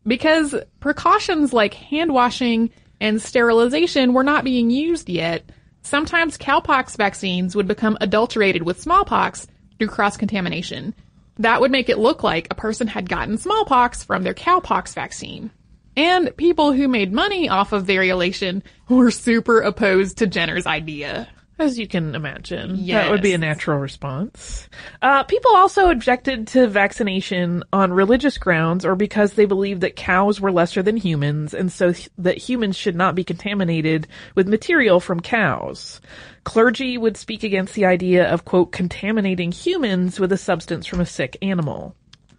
Because 0.06 0.54
precautions 0.82 1.54
like 1.54 1.74
hand 1.74 2.14
washing 2.14 2.70
and 3.00 3.22
sterilization 3.22 4.14
were 4.14 4.26
not 4.26 4.44
being 4.44 4.70
used 4.70 5.08
yet, 5.08 5.50
sometimes 5.84 6.38
cowpox 6.38 6.98
vaccines 6.98 7.56
would 7.56 7.68
become 7.68 7.98
adulterated 8.02 8.64
with 8.64 8.82
smallpox 8.82 9.48
through 9.78 9.88
cross 9.88 10.18
contamination. 10.18 10.94
That 11.38 11.62
would 11.62 11.72
make 11.72 11.90
it 11.90 11.98
look 11.98 12.24
like 12.24 12.48
a 12.50 12.56
person 12.56 12.88
had 12.88 13.10
gotten 13.10 13.38
smallpox 13.38 14.04
from 14.04 14.24
their 14.24 14.34
cowpox 14.34 14.94
vaccine. 14.94 15.52
And 15.98 16.36
people 16.36 16.74
who 16.74 16.88
made 16.88 17.14
money 17.14 17.50
off 17.50 17.72
of 17.72 17.86
variolation 17.86 18.62
were 18.90 19.12
super 19.12 19.62
opposed 19.62 20.18
to 20.18 20.28
Jenner's 20.28 20.68
idea. 20.68 21.28
As 21.58 21.80
you 21.80 21.88
can 21.88 22.16
imagine. 22.16 22.76
Yes. 22.78 23.06
That 23.06 23.12
would 23.12 23.22
be 23.22 23.34
a 23.34 23.38
natural 23.38 23.80
response. 23.80 24.68
Uh, 25.02 25.24
people 25.24 25.56
also 25.56 25.90
objected 25.90 26.48
to 26.48 26.68
vaccination 26.68 27.64
on 27.72 27.94
religious 27.94 28.38
grounds 28.38 28.86
or 28.86 28.96
because 28.96 29.34
they 29.34 29.46
believed 29.46 29.82
that 29.82 29.96
cows 29.96 30.42
were 30.42 30.52
lesser 30.52 30.84
than 30.84 30.98
humans 30.98 31.54
and 31.54 31.72
so 31.72 31.94
th- 31.94 32.10
that 32.18 32.38
humans 32.38 32.76
should 32.76 32.96
not 32.96 33.16
be 33.16 33.24
contaminated 33.24 34.08
with 34.36 34.50
material 34.50 35.00
from 35.00 35.22
cows. 35.22 36.02
Clergy 36.44 36.98
would 36.98 37.16
speak 37.16 37.44
against 37.44 37.74
the 37.74 37.86
idea 37.86 38.30
of, 38.30 38.46
quote, 38.46 38.72
contaminating 38.72 39.52
humans 39.52 40.20
with 40.20 40.32
a 40.32 40.38
substance 40.38 40.86
from 40.86 41.00
a 41.00 41.06
sick 41.06 41.38
animal. 41.42 41.96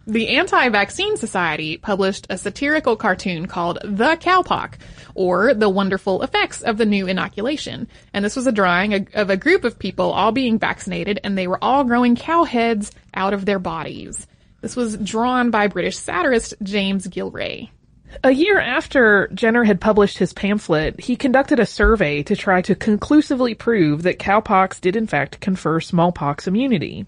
The 0.09 0.37
Anti-Vaccine 0.37 1.17
Society 1.17 1.75
published 1.75 2.27
a 2.29 2.37
satirical 2.37 2.95
cartoon 2.95 3.45
called 3.45 3.79
The 3.83 4.15
Cowpox, 4.15 4.75
or 5.15 5.53
The 5.53 5.67
Wonderful 5.67 6.23
Effects 6.23 6.61
of 6.61 6.77
the 6.77 6.85
New 6.85 7.07
Inoculation. 7.07 7.89
And 8.13 8.23
this 8.23 8.37
was 8.37 8.47
a 8.47 8.53
drawing 8.53 9.09
of 9.13 9.29
a 9.29 9.35
group 9.35 9.65
of 9.65 9.77
people 9.77 10.13
all 10.13 10.31
being 10.31 10.59
vaccinated 10.59 11.19
and 11.25 11.37
they 11.37 11.45
were 11.45 11.61
all 11.61 11.83
growing 11.83 12.15
cow 12.15 12.45
heads 12.45 12.93
out 13.13 13.33
of 13.33 13.43
their 13.43 13.59
bodies. 13.59 14.25
This 14.61 14.77
was 14.77 14.95
drawn 14.95 15.51
by 15.51 15.67
British 15.67 15.97
satirist 15.97 16.53
James 16.63 17.05
Gillray. 17.05 17.69
A 18.23 18.31
year 18.31 18.61
after 18.61 19.27
Jenner 19.33 19.65
had 19.65 19.81
published 19.81 20.19
his 20.19 20.31
pamphlet, 20.31 21.01
he 21.01 21.17
conducted 21.17 21.59
a 21.59 21.65
survey 21.65 22.23
to 22.23 22.35
try 22.37 22.61
to 22.61 22.75
conclusively 22.75 23.55
prove 23.55 24.03
that 24.03 24.19
cowpox 24.19 24.79
did 24.79 24.95
in 24.95 25.05
fact 25.05 25.41
confer 25.41 25.81
smallpox 25.81 26.47
immunity. 26.47 27.05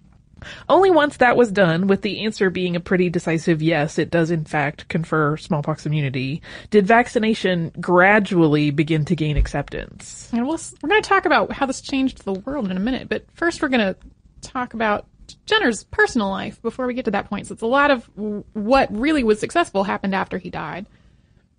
Only 0.67 0.91
once 0.91 1.17
that 1.17 1.37
was 1.37 1.51
done, 1.51 1.87
with 1.87 2.01
the 2.01 2.25
answer 2.25 2.49
being 2.49 2.75
a 2.75 2.79
pretty 2.79 3.09
decisive 3.09 3.61
yes, 3.61 3.97
it 3.97 4.09
does 4.09 4.31
in 4.31 4.45
fact 4.45 4.87
confer 4.87 5.37
smallpox 5.37 5.85
immunity, 5.85 6.41
did 6.69 6.87
vaccination 6.87 7.71
gradually 7.79 8.71
begin 8.71 9.05
to 9.05 9.15
gain 9.15 9.37
acceptance. 9.37 10.29
And 10.33 10.47
we'll, 10.47 10.59
we're 10.81 10.89
going 10.89 11.01
to 11.01 11.09
talk 11.09 11.25
about 11.25 11.51
how 11.51 11.65
this 11.65 11.81
changed 11.81 12.23
the 12.25 12.33
world 12.33 12.69
in 12.69 12.77
a 12.77 12.81
minute, 12.81 13.09
but 13.09 13.25
first 13.33 13.61
we're 13.61 13.69
going 13.69 13.93
to 13.93 13.95
talk 14.41 14.73
about 14.73 15.05
Jenner's 15.45 15.83
personal 15.85 16.29
life 16.29 16.61
before 16.61 16.87
we 16.87 16.93
get 16.93 17.05
to 17.05 17.11
that 17.11 17.29
point, 17.29 17.47
So 17.47 17.53
it's 17.53 17.61
a 17.61 17.67
lot 17.67 17.91
of 17.91 18.09
what 18.53 18.95
really 18.95 19.23
was 19.23 19.39
successful 19.39 19.83
happened 19.83 20.15
after 20.15 20.37
he 20.37 20.49
died. 20.49 20.85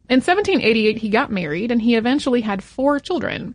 In 0.09 0.17
1788, 0.17 0.99
he 0.99 1.09
got 1.09 1.31
married 1.31 1.71
and 1.71 1.81
he 1.81 1.95
eventually 1.95 2.41
had 2.41 2.65
four 2.65 2.99
children. 2.99 3.55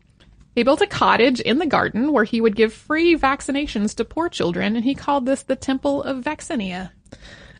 He 0.55 0.63
built 0.63 0.81
a 0.81 0.87
cottage 0.87 1.41
in 1.41 1.57
the 1.57 1.65
garden 1.65 2.13
where 2.13 2.23
he 2.23 2.39
would 2.39 2.55
give 2.55 2.73
free 2.73 3.17
vaccinations 3.17 3.93
to 3.95 4.05
poor 4.05 4.29
children, 4.29 4.77
and 4.77 4.85
he 4.85 4.95
called 4.95 5.25
this 5.25 5.43
the 5.43 5.57
Temple 5.57 6.01
of 6.03 6.23
Vaccinia. 6.23 6.91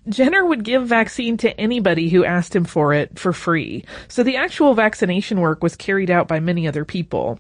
Jenner 0.08 0.46
would 0.46 0.64
give 0.64 0.88
vaccine 0.88 1.36
to 1.38 1.60
anybody 1.60 2.08
who 2.08 2.24
asked 2.24 2.56
him 2.56 2.64
for 2.64 2.94
it 2.94 3.20
for 3.20 3.34
free, 3.34 3.84
so 4.08 4.24
the 4.24 4.38
actual 4.38 4.76
vaccination 4.76 5.42
work 5.42 5.62
was 5.62 5.76
carried 5.76 6.10
out 6.10 6.30
by 6.30 6.40
many 6.40 6.68
other 6.68 6.86
people. 6.86 7.38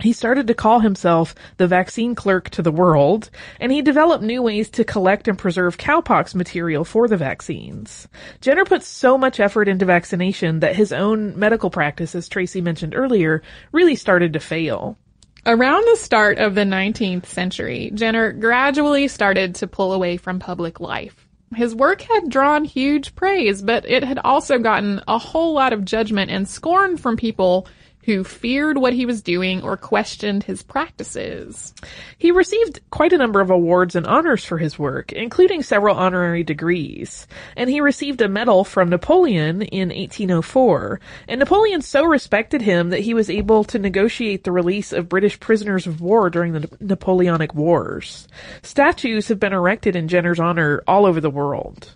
He 0.00 0.12
started 0.12 0.46
to 0.46 0.54
call 0.54 0.80
himself 0.80 1.34
the 1.56 1.66
vaccine 1.66 2.14
clerk 2.14 2.50
to 2.50 2.62
the 2.62 2.70
world, 2.70 3.30
and 3.58 3.72
he 3.72 3.80
developed 3.80 4.22
new 4.22 4.42
ways 4.42 4.68
to 4.70 4.84
collect 4.84 5.26
and 5.26 5.38
preserve 5.38 5.78
cowpox 5.78 6.34
material 6.34 6.84
for 6.84 7.08
the 7.08 7.16
vaccines. 7.16 8.06
Jenner 8.42 8.64
put 8.64 8.82
so 8.82 9.16
much 9.16 9.40
effort 9.40 9.68
into 9.68 9.86
vaccination 9.86 10.60
that 10.60 10.76
his 10.76 10.92
own 10.92 11.38
medical 11.38 11.70
practice, 11.70 12.14
as 12.14 12.28
Tracy 12.28 12.60
mentioned 12.60 12.94
earlier, 12.94 13.42
really 13.72 13.96
started 13.96 14.34
to 14.34 14.40
fail. 14.40 14.98
Around 15.46 15.86
the 15.86 15.96
start 15.96 16.38
of 16.38 16.54
the 16.54 16.62
19th 16.62 17.26
century, 17.26 17.90
Jenner 17.94 18.32
gradually 18.32 19.08
started 19.08 19.54
to 19.56 19.66
pull 19.66 19.92
away 19.92 20.16
from 20.16 20.40
public 20.40 20.80
life. 20.80 21.26
His 21.54 21.74
work 21.74 22.02
had 22.02 22.28
drawn 22.28 22.64
huge 22.64 23.14
praise, 23.14 23.62
but 23.62 23.88
it 23.88 24.02
had 24.02 24.18
also 24.18 24.58
gotten 24.58 25.00
a 25.06 25.18
whole 25.18 25.54
lot 25.54 25.72
of 25.72 25.84
judgment 25.84 26.30
and 26.30 26.48
scorn 26.48 26.96
from 26.96 27.16
people 27.16 27.68
who 28.06 28.22
feared 28.22 28.78
what 28.78 28.92
he 28.92 29.04
was 29.04 29.20
doing 29.20 29.62
or 29.62 29.76
questioned 29.76 30.44
his 30.44 30.62
practices. 30.62 31.74
He 32.16 32.30
received 32.30 32.80
quite 32.90 33.12
a 33.12 33.18
number 33.18 33.40
of 33.40 33.50
awards 33.50 33.96
and 33.96 34.06
honors 34.06 34.44
for 34.44 34.58
his 34.58 34.78
work, 34.78 35.12
including 35.12 35.62
several 35.62 35.96
honorary 35.96 36.44
degrees, 36.44 37.26
and 37.56 37.68
he 37.68 37.80
received 37.80 38.22
a 38.22 38.28
medal 38.28 38.62
from 38.62 38.90
Napoleon 38.90 39.62
in 39.62 39.88
1804. 39.88 41.00
And 41.26 41.40
Napoleon 41.40 41.82
so 41.82 42.04
respected 42.04 42.62
him 42.62 42.90
that 42.90 43.00
he 43.00 43.12
was 43.12 43.28
able 43.28 43.64
to 43.64 43.78
negotiate 43.78 44.44
the 44.44 44.52
release 44.52 44.92
of 44.92 45.08
British 45.08 45.40
prisoners 45.40 45.88
of 45.88 46.00
war 46.00 46.30
during 46.30 46.52
the 46.52 46.70
Napoleonic 46.78 47.54
Wars. 47.54 48.28
Statues 48.62 49.26
have 49.26 49.40
been 49.40 49.52
erected 49.52 49.96
in 49.96 50.06
Jenner's 50.06 50.38
honor 50.38 50.80
all 50.86 51.06
over 51.06 51.20
the 51.20 51.28
world. 51.28 51.92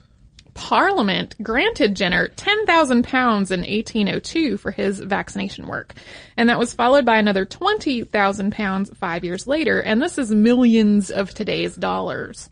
Parliament 0.54 1.34
granted 1.42 1.94
Jenner 1.94 2.28
10,000 2.28 3.04
pounds 3.04 3.50
in 3.50 3.60
1802 3.60 4.56
for 4.56 4.70
his 4.70 5.00
vaccination 5.00 5.66
work. 5.66 5.94
And 6.36 6.48
that 6.48 6.58
was 6.58 6.72
followed 6.72 7.04
by 7.04 7.18
another 7.18 7.44
20,000 7.44 8.52
pounds 8.52 8.90
five 8.96 9.24
years 9.24 9.46
later. 9.46 9.80
And 9.80 10.00
this 10.00 10.18
is 10.18 10.30
millions 10.30 11.10
of 11.10 11.32
today's 11.34 11.76
dollars. 11.76 12.50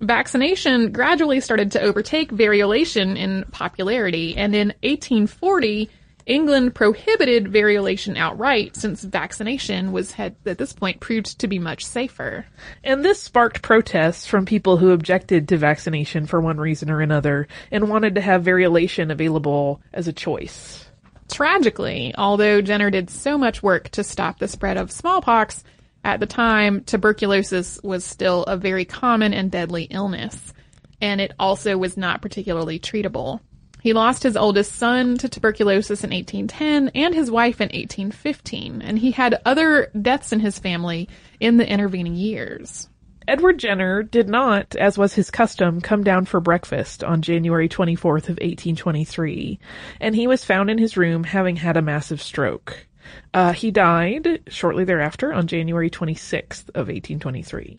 Vaccination 0.00 0.92
gradually 0.92 1.40
started 1.40 1.72
to 1.72 1.80
overtake 1.80 2.30
variolation 2.30 3.16
in 3.16 3.44
popularity. 3.50 4.36
And 4.36 4.54
in 4.54 4.68
1840, 4.82 5.90
England 6.28 6.74
prohibited 6.74 7.46
variolation 7.46 8.18
outright 8.18 8.76
since 8.76 9.02
vaccination 9.02 9.92
was 9.92 10.12
had 10.12 10.36
at 10.44 10.58
this 10.58 10.74
point 10.74 11.00
proved 11.00 11.38
to 11.38 11.48
be 11.48 11.58
much 11.58 11.86
safer. 11.86 12.44
And 12.84 13.02
this 13.02 13.22
sparked 13.22 13.62
protests 13.62 14.26
from 14.26 14.44
people 14.44 14.76
who 14.76 14.90
objected 14.90 15.48
to 15.48 15.56
vaccination 15.56 16.26
for 16.26 16.38
one 16.38 16.58
reason 16.58 16.90
or 16.90 17.00
another 17.00 17.48
and 17.70 17.88
wanted 17.88 18.14
to 18.16 18.20
have 18.20 18.44
variolation 18.44 19.10
available 19.10 19.80
as 19.94 20.06
a 20.06 20.12
choice. 20.12 20.84
Tragically, 21.30 22.14
although 22.18 22.60
Jenner 22.60 22.90
did 22.90 23.08
so 23.08 23.38
much 23.38 23.62
work 23.62 23.88
to 23.90 24.04
stop 24.04 24.38
the 24.38 24.48
spread 24.48 24.76
of 24.76 24.92
smallpox, 24.92 25.64
at 26.04 26.20
the 26.20 26.26
time 26.26 26.84
tuberculosis 26.84 27.80
was 27.82 28.04
still 28.04 28.44
a 28.44 28.58
very 28.58 28.84
common 28.84 29.32
and 29.32 29.50
deadly 29.50 29.84
illness, 29.84 30.52
and 31.00 31.22
it 31.22 31.32
also 31.38 31.78
was 31.78 31.96
not 31.96 32.20
particularly 32.20 32.78
treatable. 32.78 33.40
He 33.80 33.92
lost 33.92 34.22
his 34.22 34.36
oldest 34.36 34.72
son 34.72 35.16
to 35.18 35.28
tuberculosis 35.28 36.04
in 36.04 36.10
1810 36.10 36.90
and 36.94 37.14
his 37.14 37.30
wife 37.30 37.60
in 37.60 37.66
1815, 37.66 38.82
and 38.82 38.98
he 38.98 39.12
had 39.12 39.40
other 39.44 39.90
deaths 40.00 40.32
in 40.32 40.40
his 40.40 40.58
family 40.58 41.08
in 41.40 41.56
the 41.56 41.68
intervening 41.68 42.14
years. 42.14 42.88
Edward 43.28 43.58
Jenner 43.58 44.02
did 44.02 44.28
not, 44.28 44.74
as 44.76 44.96
was 44.96 45.12
his 45.12 45.30
custom, 45.30 45.82
come 45.82 46.02
down 46.02 46.24
for 46.24 46.40
breakfast 46.40 47.04
on 47.04 47.20
January 47.20 47.68
24th 47.68 48.30
of 48.30 48.38
1823, 48.38 49.58
and 50.00 50.16
he 50.16 50.26
was 50.26 50.46
found 50.46 50.70
in 50.70 50.78
his 50.78 50.96
room 50.96 51.24
having 51.24 51.56
had 51.56 51.76
a 51.76 51.82
massive 51.82 52.22
stroke. 52.22 52.86
Uh, 53.34 53.52
he 53.52 53.70
died 53.70 54.42
shortly 54.48 54.84
thereafter 54.84 55.32
on 55.32 55.46
January 55.46 55.90
26th 55.90 56.68
of 56.70 56.88
1823. 56.88 57.76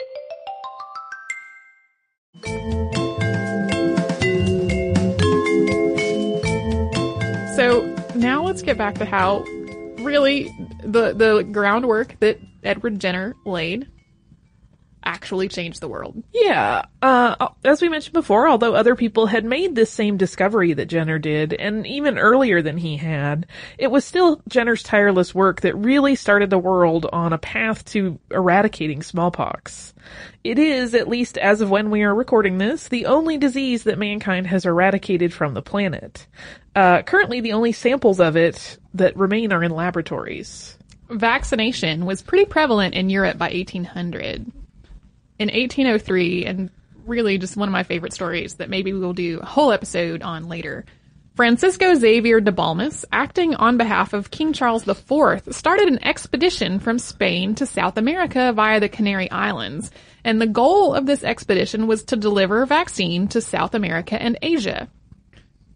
Now 8.20 8.44
let's 8.44 8.62
get 8.62 8.76
back 8.76 8.96
to 8.96 9.04
how 9.04 9.40
really 10.02 10.48
the 10.84 11.12
the 11.14 11.46
groundwork 11.52 12.18
that 12.20 12.38
Edward 12.62 12.98
Jenner 13.00 13.34
laid 13.44 13.88
actually 15.04 15.48
change 15.48 15.80
the 15.80 15.88
world. 15.88 16.22
Yeah, 16.32 16.84
uh, 17.02 17.48
as 17.64 17.80
we 17.80 17.88
mentioned 17.88 18.12
before, 18.12 18.48
although 18.48 18.74
other 18.74 18.94
people 18.94 19.26
had 19.26 19.44
made 19.44 19.74
this 19.74 19.90
same 19.90 20.16
discovery 20.16 20.72
that 20.74 20.88
Jenner 20.88 21.18
did, 21.18 21.52
and 21.52 21.86
even 21.86 22.18
earlier 22.18 22.62
than 22.62 22.76
he 22.76 22.96
had, 22.96 23.46
it 23.78 23.90
was 23.90 24.04
still 24.04 24.42
Jenner's 24.48 24.82
tireless 24.82 25.34
work 25.34 25.62
that 25.62 25.76
really 25.76 26.14
started 26.14 26.50
the 26.50 26.58
world 26.58 27.06
on 27.12 27.32
a 27.32 27.38
path 27.38 27.84
to 27.86 28.18
eradicating 28.30 29.02
smallpox. 29.02 29.94
It 30.44 30.58
is, 30.58 30.94
at 30.94 31.08
least 31.08 31.38
as 31.38 31.60
of 31.60 31.70
when 31.70 31.90
we 31.90 32.02
are 32.02 32.14
recording 32.14 32.58
this, 32.58 32.88
the 32.88 33.06
only 33.06 33.38
disease 33.38 33.84
that 33.84 33.98
mankind 33.98 34.46
has 34.46 34.66
eradicated 34.66 35.32
from 35.32 35.54
the 35.54 35.62
planet. 35.62 36.26
Uh, 36.74 37.02
currently, 37.02 37.40
the 37.40 37.52
only 37.52 37.72
samples 37.72 38.20
of 38.20 38.36
it 38.36 38.78
that 38.94 39.16
remain 39.16 39.52
are 39.52 39.62
in 39.62 39.70
laboratories. 39.70 40.76
Vaccination 41.08 42.06
was 42.06 42.22
pretty 42.22 42.44
prevalent 42.44 42.94
in 42.94 43.10
Europe 43.10 43.36
by 43.36 43.50
1800 43.50 44.52
in 45.40 45.48
1803, 45.48 46.44
and 46.44 46.70
really 47.06 47.38
just 47.38 47.56
one 47.56 47.68
of 47.68 47.72
my 47.72 47.82
favorite 47.82 48.12
stories 48.12 48.56
that 48.56 48.68
maybe 48.68 48.92
we'll 48.92 49.14
do 49.14 49.40
a 49.40 49.46
whole 49.46 49.72
episode 49.72 50.22
on 50.22 50.48
later. 50.48 50.84
Francisco 51.34 51.94
Xavier 51.94 52.40
de 52.40 52.52
Balmis, 52.52 53.06
acting 53.10 53.54
on 53.54 53.78
behalf 53.78 54.12
of 54.12 54.30
King 54.30 54.52
Charles 54.52 54.86
IV, 54.86 55.42
started 55.50 55.88
an 55.88 56.04
expedition 56.04 56.78
from 56.78 56.98
Spain 56.98 57.54
to 57.54 57.64
South 57.64 57.96
America 57.96 58.52
via 58.52 58.80
the 58.80 58.90
Canary 58.90 59.30
Islands. 59.30 59.90
And 60.24 60.38
the 60.38 60.46
goal 60.46 60.92
of 60.94 61.06
this 61.06 61.24
expedition 61.24 61.86
was 61.86 62.04
to 62.04 62.16
deliver 62.16 62.66
vaccine 62.66 63.26
to 63.28 63.40
South 63.40 63.74
America 63.74 64.20
and 64.20 64.38
Asia. 64.42 64.88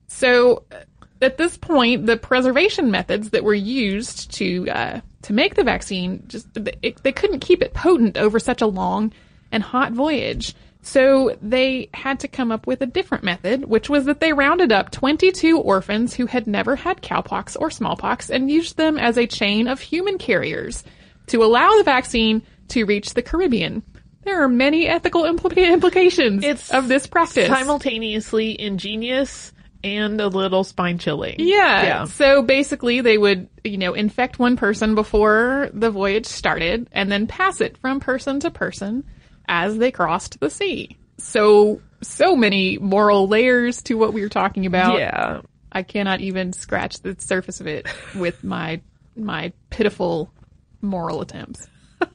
So, 0.09 0.65
at 1.23 1.39
this 1.39 1.57
point, 1.57 2.05
the 2.05 2.19
preservation 2.19 2.91
methods 2.91 3.31
that 3.31 3.45
were 3.45 3.55
used 3.55 4.33
to 4.33 4.69
uh, 4.69 5.01
to 5.23 5.33
make 5.33 5.55
the 5.55 5.65
vaccine 5.65 6.25
just 6.27 6.47
they, 6.53 6.95
they 7.03 7.13
couldn't 7.13 7.41
keep 7.41 7.63
it 7.63 7.73
potent 7.73 8.19
over 8.19 8.39
such 8.39 8.61
a 8.61 8.67
long 8.67 9.13
and 9.55 9.63
hot 9.63 9.93
voyage. 9.93 10.55
So 10.83 11.39
they 11.41 11.89
had 11.95 12.21
to 12.21 12.29
come 12.29 12.53
up 12.53 12.67
with 12.67 12.83
a 12.83 12.87
different 12.87 13.25
method, 13.25 13.65
which 13.65 13.89
was 13.89 14.05
that 14.05 14.21
they 14.21 14.35
rounded 14.35 14.71
up 14.71 14.91
22 14.91 15.59
orphans 15.59 16.13
who 16.13 16.27
had 16.27 16.47
never 16.47 16.77
had 16.77 17.01
cowpox 17.01 17.57
or 17.59 17.71
smallpox 17.71 18.29
and 18.29 18.51
used 18.51 18.77
them 18.77 18.99
as 18.99 19.17
a 19.17 19.27
chain 19.27 19.67
of 19.67 19.81
human 19.81 20.19
carriers 20.19 20.85
to 21.29 21.43
allow 21.43 21.75
the 21.79 21.85
vaccine 21.85 22.43
to 22.69 22.85
reach 22.85 23.15
the 23.15 23.23
Caribbean. 23.23 23.83
There 24.25 24.43
are 24.43 24.49
many 24.49 24.87
ethical 24.87 25.23
impl- 25.23 25.57
implications 25.73 26.45
It's 26.45 26.71
of 26.71 26.89
this 26.89 27.07
practice. 27.07 27.49
Simultaneously 27.49 28.61
ingenious 28.61 29.53
and 29.83 30.21
a 30.21 30.29
little 30.29 30.65
spine 30.65 30.99
chilling. 30.99 31.37
Yeah. 31.39 31.83
Yeah. 31.83 32.05
So 32.05 32.43
basically 32.43 33.01
they 33.01 33.17
would, 33.17 33.49
you 33.63 33.79
know, 33.79 33.95
infect 33.95 34.39
one 34.39 34.57
person 34.57 34.95
before 34.95 35.71
the 35.73 35.91
voyage 35.91 36.27
started 36.27 36.89
and 36.93 37.11
then 37.11 37.27
pass 37.27 37.61
it 37.63 37.79
from 37.79 38.01
person 38.01 38.41
to 38.41 38.51
person 38.51 39.05
as 39.49 39.77
they 39.79 39.91
crossed 39.91 40.41
the 40.41 40.51
sea. 40.51 40.97
So, 41.19 41.81
so 42.03 42.37
many 42.37 42.79
moral 42.79 43.29
layers 43.29 43.83
to 43.83 43.95
what 43.95 44.13
we 44.13 44.23
were 44.23 44.29
talking 44.29 44.67
about. 44.67 44.99
Yeah. 44.99 45.41
I 45.73 45.83
cannot 45.83 46.21
even 46.21 46.53
scratch 46.53 47.01
the 47.01 47.17
surface 47.19 47.61
of 47.61 47.67
it 47.67 47.87
with 48.15 48.45
my, 48.45 48.81
my 49.17 49.53
pitiful 49.71 50.31
moral 50.81 51.21
attempts. 51.21 51.69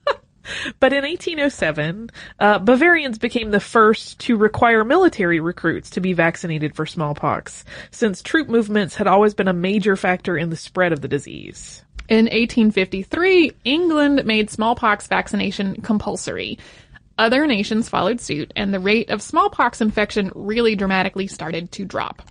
But 0.80 0.94
in 0.94 1.04
1807, 1.04 2.10
uh, 2.40 2.60
Bavarians 2.60 3.18
became 3.18 3.52
the 3.52 3.60
first 3.60 4.20
to 4.22 4.38
require 4.38 4.84
military 4.84 5.40
recruits 5.40 5.92
to 5.92 6.02
be 6.02 6.14
vaccinated 6.14 6.76
for 6.76 6.86
smallpox, 6.86 7.66
since 7.92 8.22
troop 8.22 8.48
movements 8.50 8.96
had 8.96 9.08
always 9.08 9.34
been 9.34 9.48
a 9.48 9.54
major 9.54 9.96
factor 9.96 10.38
in 10.38 10.50
the 10.50 10.56
spread 10.56 10.92
of 10.92 11.02
the 11.02 11.08
disease. 11.08 11.84
In 12.08 12.26
1853, 12.26 13.52
England 13.64 14.26
made 14.26 14.50
smallpox 14.50 15.06
vaccination 15.06 15.82
compulsory. 15.82 16.58
Other 17.20 17.46
nations 17.46 17.90
followed 17.90 18.22
suit, 18.22 18.54
and 18.56 18.74
the 18.74 18.80
rate 18.80 19.10
of 19.10 19.22
smallpox 19.22 19.82
infection 19.82 20.32
really 20.34 20.78
dramatically 20.78 21.28
started 21.28 21.70
to 21.74 21.84
drop. 21.84 22.22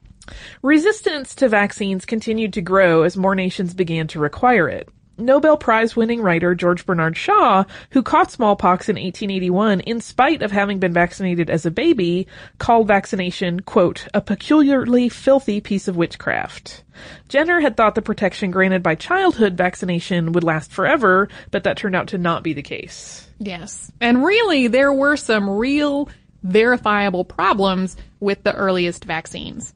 Resistance 0.63 1.35
to 1.35 1.49
vaccines 1.51 2.07
continued 2.07 2.55
to 2.55 2.63
grow 2.63 3.03
as 3.03 3.15
more 3.15 3.35
nations 3.35 3.75
began 3.75 4.07
to 4.09 4.19
require 4.19 4.67
it. 4.67 4.89
Nobel 5.19 5.57
Prize 5.57 5.97
winning 5.97 6.23
writer 6.23 6.55
George 6.55 6.87
Bernard 6.87 7.17
Shaw, 7.17 7.65
who 7.91 8.03
caught 8.03 8.31
smallpox 8.31 8.89
in 8.89 8.95
1881 8.95 9.81
in 9.81 10.01
spite 10.01 10.43
of 10.43 10.53
having 10.53 10.79
been 10.79 10.93
vaccinated 10.93 11.51
as 11.51 11.67
a 11.67 11.71
baby, 11.71 12.27
called 12.59 12.87
vaccination, 12.87 13.61
quote, 13.61 14.07
a 14.15 14.21
peculiarly 14.21 15.09
filthy 15.09 15.61
piece 15.61 15.89
of 15.89 15.97
witchcraft. 15.97 16.85
Jenner 17.29 17.61
had 17.61 17.77
thought 17.77 17.95
the 17.95 18.03
protection 18.03 18.51
granted 18.51 18.83
by 18.83 18.95
childhood 18.95 19.57
vaccination 19.57 20.33
would 20.33 20.45
last 20.45 20.73
forever, 20.73 21.29
but 21.51 21.65
that 21.65 21.77
turned 21.77 21.97
out 21.97 22.09
to 22.09 22.19
not 22.19 22.43
be 22.43 22.53
the 22.53 22.63
case. 22.63 23.29
Yes. 23.39 23.91
And 24.01 24.25
really, 24.25 24.69
there 24.69 24.93
were 24.93 25.17
some 25.17 25.49
real 25.49 26.09
verifiable 26.43 27.25
problems 27.25 27.97
with 28.21 28.43
the 28.45 28.55
earliest 28.55 29.05
vaccines. 29.05 29.75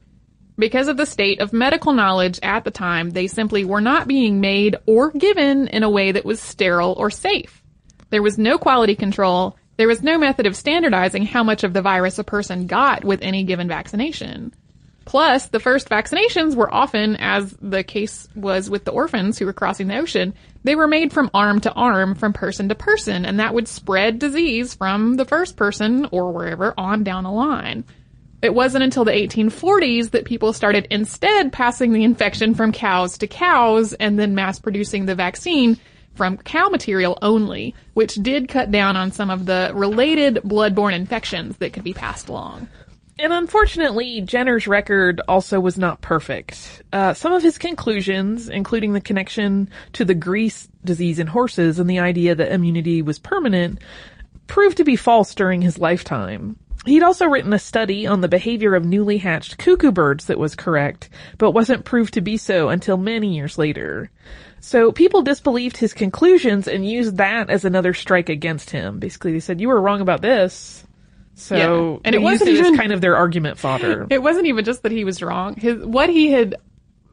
Because 0.57 0.87
of 0.87 0.97
the 0.97 1.05
state 1.05 1.41
of 1.41 1.51
medical 1.51 1.93
knowledge 1.93 2.39
at 2.43 2.63
the 2.63 2.71
time, 2.71 3.09
they 3.09 3.27
simply 3.27 3.65
were 3.65 3.81
not 3.81 4.07
being 4.07 4.39
made 4.39 4.75
or 4.85 5.09
given 5.11 5.67
in 5.67 5.83
a 5.83 5.89
way 5.89 6.11
that 6.11 6.25
was 6.25 6.39
sterile 6.39 6.93
or 6.97 7.09
safe. 7.09 7.63
There 8.11 8.21
was 8.21 8.37
no 8.37 8.59
quality 8.59 8.95
control. 8.95 9.57
There 9.77 9.87
was 9.87 10.03
no 10.03 10.19
method 10.19 10.45
of 10.45 10.55
standardizing 10.55 11.25
how 11.25 11.43
much 11.43 11.63
of 11.63 11.73
the 11.73 11.81
virus 11.81 12.19
a 12.19 12.23
person 12.23 12.67
got 12.67 13.03
with 13.03 13.23
any 13.23 13.43
given 13.43 13.67
vaccination. 13.67 14.53
Plus, 15.05 15.47
the 15.47 15.59
first 15.59 15.89
vaccinations 15.89 16.55
were 16.55 16.73
often, 16.73 17.17
as 17.17 17.51
the 17.59 17.83
case 17.83 18.27
was 18.35 18.69
with 18.69 18.85
the 18.85 18.91
orphans 18.91 19.37
who 19.37 19.45
were 19.45 19.53
crossing 19.53 19.87
the 19.87 19.97
ocean, 19.97 20.33
they 20.63 20.75
were 20.75 20.87
made 20.87 21.11
from 21.11 21.31
arm 21.33 21.59
to 21.61 21.73
arm, 21.73 22.15
from 22.15 22.31
person 22.31 22.69
to 22.69 22.75
person, 22.75 23.25
and 23.25 23.39
that 23.39 23.53
would 23.53 23.67
spread 23.67 24.19
disease 24.19 24.75
from 24.75 25.15
the 25.15 25.25
first 25.25 25.57
person 25.57 26.07
or 26.11 26.31
wherever 26.31 26.73
on 26.77 27.03
down 27.03 27.23
the 27.23 27.31
line. 27.31 27.83
It 28.43 28.53
wasn't 28.53 28.83
until 28.83 29.05
the 29.05 29.13
1840s 29.13 30.11
that 30.11 30.25
people 30.25 30.51
started 30.51 30.85
instead 30.91 31.53
passing 31.53 31.93
the 31.93 32.03
infection 32.03 32.53
from 32.53 32.73
cows 32.73 33.17
to 33.19 33.27
cows 33.27 33.93
and 33.93 34.19
then 34.19 34.35
mass 34.35 34.59
producing 34.59 35.05
the 35.05 35.15
vaccine 35.15 35.79
from 36.15 36.35
cow 36.35 36.67
material 36.67 37.17
only, 37.21 37.73
which 37.93 38.15
did 38.15 38.49
cut 38.49 38.69
down 38.69 38.97
on 38.97 39.13
some 39.13 39.29
of 39.29 39.45
the 39.45 39.71
related 39.73 40.41
bloodborne 40.43 40.93
infections 40.93 41.55
that 41.57 41.71
could 41.71 41.85
be 41.85 41.93
passed 41.93 42.27
along. 42.27 42.67
And 43.17 43.31
unfortunately, 43.31 44.19
Jenner's 44.19 44.67
record 44.67 45.21
also 45.29 45.61
was 45.61 45.77
not 45.77 46.01
perfect. 46.01 46.83
Uh, 46.91 47.13
some 47.13 47.31
of 47.31 47.43
his 47.43 47.57
conclusions, 47.57 48.49
including 48.49 48.91
the 48.91 48.99
connection 48.99 49.69
to 49.93 50.03
the 50.03 50.15
grease 50.15 50.67
disease 50.83 51.17
in 51.17 51.27
horses 51.27 51.79
and 51.79 51.89
the 51.89 51.99
idea 51.99 52.35
that 52.35 52.51
immunity 52.51 53.01
was 53.01 53.19
permanent, 53.19 53.79
proved 54.47 54.77
to 54.77 54.83
be 54.83 54.97
false 54.97 55.33
during 55.33 55.61
his 55.61 55.77
lifetime. 55.77 56.57
He'd 56.85 57.03
also 57.03 57.25
written 57.27 57.53
a 57.53 57.59
study 57.59 58.05
on 58.07 58.21
the 58.21 58.27
behavior 58.27 58.75
of 58.75 58.83
newly 58.85 59.17
hatched 59.17 59.57
cuckoo 59.57 59.91
birds 59.91 60.25
that 60.25 60.37
was 60.39 60.55
correct, 60.55 61.09
but 61.37 61.51
wasn't 61.51 61.85
proved 61.85 62.15
to 62.15 62.21
be 62.21 62.37
so 62.37 62.69
until 62.69 62.97
many 62.97 63.35
years 63.35 63.57
later. 63.57 64.11
So 64.59 64.91
people 64.91 65.21
disbelieved 65.21 65.77
his 65.77 65.93
conclusions 65.93 66.67
and 66.67 66.87
used 66.89 67.17
that 67.17 67.49
as 67.49 67.65
another 67.65 67.93
strike 67.93 68.29
against 68.29 68.69
him. 68.69 68.99
Basically, 68.99 69.33
they 69.33 69.39
said, 69.39 69.61
you 69.61 69.67
were 69.69 69.81
wrong 69.81 70.01
about 70.01 70.21
this. 70.21 70.85
So, 71.35 71.55
Yeah. 71.55 71.99
And 72.05 72.15
it 72.15 72.21
wasn't 72.21 72.49
it 72.49 72.59
even- 72.59 72.77
kind 72.77 72.91
of 72.91 73.01
their 73.01 73.15
argument 73.17 73.57
fodder. 73.57 74.05
It 74.11 74.21
wasn't 74.21 74.47
even 74.47 74.65
just 74.65 74.83
that 74.83 74.91
he 74.91 75.03
was 75.03 75.21
wrong. 75.21 75.55
His 75.55 75.83
what 75.83 76.09
he 76.09 76.31
had 76.31 76.55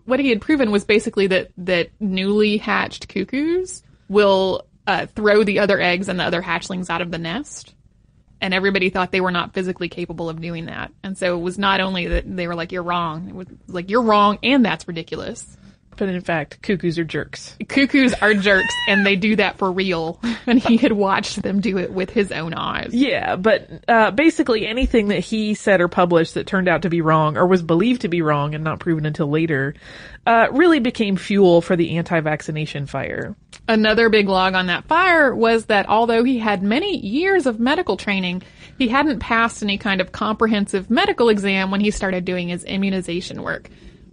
what 0.05 0.21
he 0.21 0.29
had 0.31 0.41
proven 0.41 0.71
was 0.71 0.85
basically 0.85 1.29
that 1.29 1.51
that 1.59 1.91
newly 2.01 2.57
hatched 2.57 3.09
cuckoos 3.09 3.83
will 4.09 4.67
uh, 4.87 5.07
throw 5.07 5.45
the 5.45 5.61
other 5.61 5.81
eggs 5.81 6.09
and 6.09 6.19
the 6.19 6.25
other 6.25 6.43
hatchlings 6.43 6.91
out 6.91 7.01
of 7.03 7.11
the 7.11 7.19
nest. 7.19 7.75
And 8.41 8.55
everybody 8.55 8.91
thought 8.91 9.13
they 9.13 9.21
were 9.21 9.31
not 9.31 9.53
physically 9.53 9.89
capable 9.89 10.29
of 10.31 10.41
doing 10.41 10.67
that. 10.67 10.93
And 11.03 11.17
so 11.17 11.37
it 11.39 11.43
was 11.43 11.59
not 11.59 11.81
only 11.81 12.07
that 12.07 12.37
they 12.37 12.47
were 12.47 12.55
like, 12.55 12.73
you're 12.73 12.83
wrong. 12.83 13.29
It 13.29 13.35
was 13.35 13.47
like, 13.69 13.91
you're 13.91 14.03
wrong 14.03 14.39
and 14.43 14.65
that's 14.65 14.89
ridiculous. 14.89 15.57
But 15.97 16.09
in 16.09 16.21
fact, 16.21 16.63
cuckoos 16.63 16.99
are 16.99 17.05
jerks. 17.05 17.57
Cuckoos 17.69 18.15
are 18.15 18.35
jerks 18.35 18.75
and 18.89 19.05
they 19.05 19.17
do 19.17 19.37
that 19.37 19.59
for 19.59 19.71
real. 19.71 20.21
And 20.47 20.59
he 20.59 20.79
had 20.79 20.93
watched 20.93 21.43
them 21.43 21.61
do 21.61 21.79
it 21.79 21.93
with 21.93 22.11
his 22.11 22.33
own 22.33 22.55
eyes. 22.55 22.91
Yeah, 22.93 23.37
but 23.37 23.69
uh, 23.87 24.11
basically 24.11 24.67
anything 24.67 25.09
that 25.09 25.21
he 25.21 25.55
said 25.55 25.81
or 25.81 25.87
published 25.87 26.35
that 26.35 26.47
turned 26.47 26.67
out 26.67 26.83
to 26.83 26.89
be 26.89 27.03
wrong 27.03 27.37
or 27.37 27.47
was 27.47 27.63
believed 27.63 28.01
to 28.01 28.09
be 28.09 28.23
wrong 28.23 28.55
and 28.55 28.65
not 28.65 28.81
proven 28.81 29.05
until 29.05 29.29
later 29.29 29.75
uh, 30.27 30.49
really 30.51 30.81
became 30.81 31.17
fuel 31.17 31.61
for 31.61 31.77
the 31.77 31.99
anti-vaccination 31.99 32.87
fire. 32.87 33.37
Another 33.69 34.09
big 34.09 34.29
log 34.29 34.55
on 34.55 34.67
that 34.67 34.87
fire 34.87 35.35
was 35.35 35.67
that 35.67 35.89
although 35.89 36.25
he 36.25 36.39
had 36.39 36.63
many 36.63 36.97
years 36.97 37.47
of 37.47 37.61
medical 37.61 37.97
training, 37.97 38.43
he 38.79 38.89
hadn't 38.89 39.21
passed 39.21 39.63
any 39.63 39.79
kind 39.79 40.01
of 40.01 40.11
comprehensive 40.11 40.91
medical 40.91 41.29
exam 41.29 41.71
when 41.71 41.81
he 41.81 41.91
started 41.91 42.25
doing 42.25 42.49
his 42.49 42.65
immunization 42.65 43.43
work. 43.43 43.69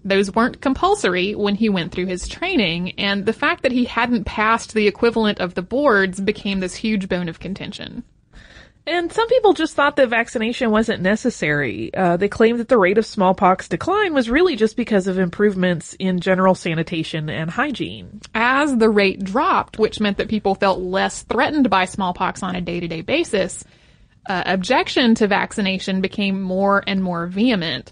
Those 0.08 0.34
weren't 0.34 0.62
compulsory 0.62 1.36
when 1.36 1.56
he 1.56 1.68
went 1.68 1.92
through 1.92 2.06
his 2.06 2.30
training, 2.30 2.92
and 2.98 3.26
the 3.26 3.34
fact 3.34 3.64
that 3.64 3.74
he 3.74 3.84
hadn't 3.84 4.24
passed 4.24 4.74
the 4.74 4.88
equivalent 4.88 5.42
of 5.42 5.54
the 5.54 5.62
boards 5.62 6.22
became 6.22 6.62
this 6.62 6.76
huge 6.76 7.10
bone 7.10 7.28
of 7.28 7.42
contention. 7.42 8.04
And 8.86 9.12
some 9.12 9.28
people 9.28 9.52
just 9.52 9.76
thought 9.76 9.98
that 9.98 10.08
vaccination 10.08 10.72
wasn't 10.72 11.02
necessary. 11.02 11.94
Uh, 11.94 12.16
they 12.16 12.30
claimed 12.30 12.62
that 12.62 12.70
the 12.70 12.78
rate 12.78 12.98
of 12.98 13.06
smallpox 13.06 13.68
decline 13.68 14.14
was 14.14 14.30
really 14.30 14.56
just 14.56 14.78
because 14.78 15.08
of 15.08 15.20
improvements 15.20 15.94
in 16.00 16.22
general 16.22 16.56
sanitation 16.56 17.30
and 17.30 17.50
hygiene. 17.50 18.22
As 18.34 18.78
the 18.78 18.90
rate 18.90 19.22
dropped, 19.22 19.78
which 19.78 20.00
meant 20.00 20.16
that 20.20 20.30
people 20.30 20.56
felt 20.56 20.80
less 20.80 21.24
threatened 21.24 21.70
by 21.70 21.84
smallpox 21.84 22.44
on 22.44 22.56
a 22.56 22.62
day-to-day 22.62 23.02
basis, 23.02 23.66
uh, 24.30 24.44
objection 24.46 25.16
to 25.16 25.28
vaccination 25.28 26.00
became 26.00 26.42
more 26.42 26.82
and 26.88 27.04
more 27.04 27.28
vehement 27.28 27.92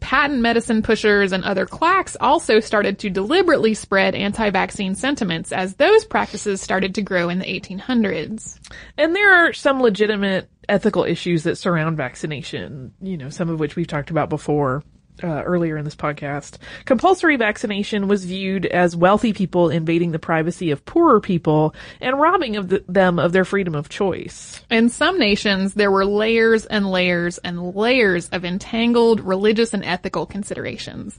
patent 0.00 0.40
medicine 0.40 0.82
pushers 0.82 1.32
and 1.32 1.44
other 1.44 1.66
quacks 1.66 2.16
also 2.20 2.60
started 2.60 2.98
to 3.00 3.10
deliberately 3.10 3.74
spread 3.74 4.14
anti-vaccine 4.14 4.94
sentiments 4.94 5.52
as 5.52 5.76
those 5.76 6.04
practices 6.04 6.60
started 6.60 6.94
to 6.94 7.02
grow 7.02 7.28
in 7.28 7.38
the 7.38 7.44
1800s. 7.44 8.58
And 8.96 9.14
there 9.14 9.32
are 9.32 9.52
some 9.52 9.80
legitimate 9.80 10.48
ethical 10.68 11.04
issues 11.04 11.44
that 11.44 11.56
surround 11.56 11.96
vaccination, 11.96 12.92
you 13.00 13.16
know, 13.16 13.30
some 13.30 13.48
of 13.48 13.60
which 13.60 13.76
we've 13.76 13.86
talked 13.86 14.10
about 14.10 14.28
before 14.28 14.82
uh, 15.22 15.42
earlier 15.42 15.76
in 15.76 15.84
this 15.84 15.96
podcast. 15.96 16.58
Compulsory 16.84 17.36
vaccination 17.36 18.08
was 18.08 18.24
viewed 18.24 18.66
as 18.66 18.96
wealthy 18.96 19.32
people 19.32 19.70
invading 19.70 20.12
the 20.12 20.18
privacy 20.18 20.70
of 20.70 20.84
poorer 20.84 21.20
people 21.20 21.74
and 22.00 22.18
robbing 22.18 22.56
of 22.56 22.68
the, 22.68 22.84
them 22.88 23.18
of 23.18 23.32
their 23.32 23.44
freedom 23.44 23.74
of 23.74 23.88
choice. 23.88 24.62
In 24.70 24.88
some 24.88 25.18
nations, 25.18 25.74
there 25.74 25.90
were 25.90 26.04
layers 26.04 26.66
and 26.66 26.90
layers 26.90 27.38
and 27.38 27.74
layers 27.74 28.28
of 28.30 28.44
entangled 28.44 29.20
religious 29.20 29.74
and 29.74 29.84
ethical 29.84 30.26
considerations. 30.26 31.18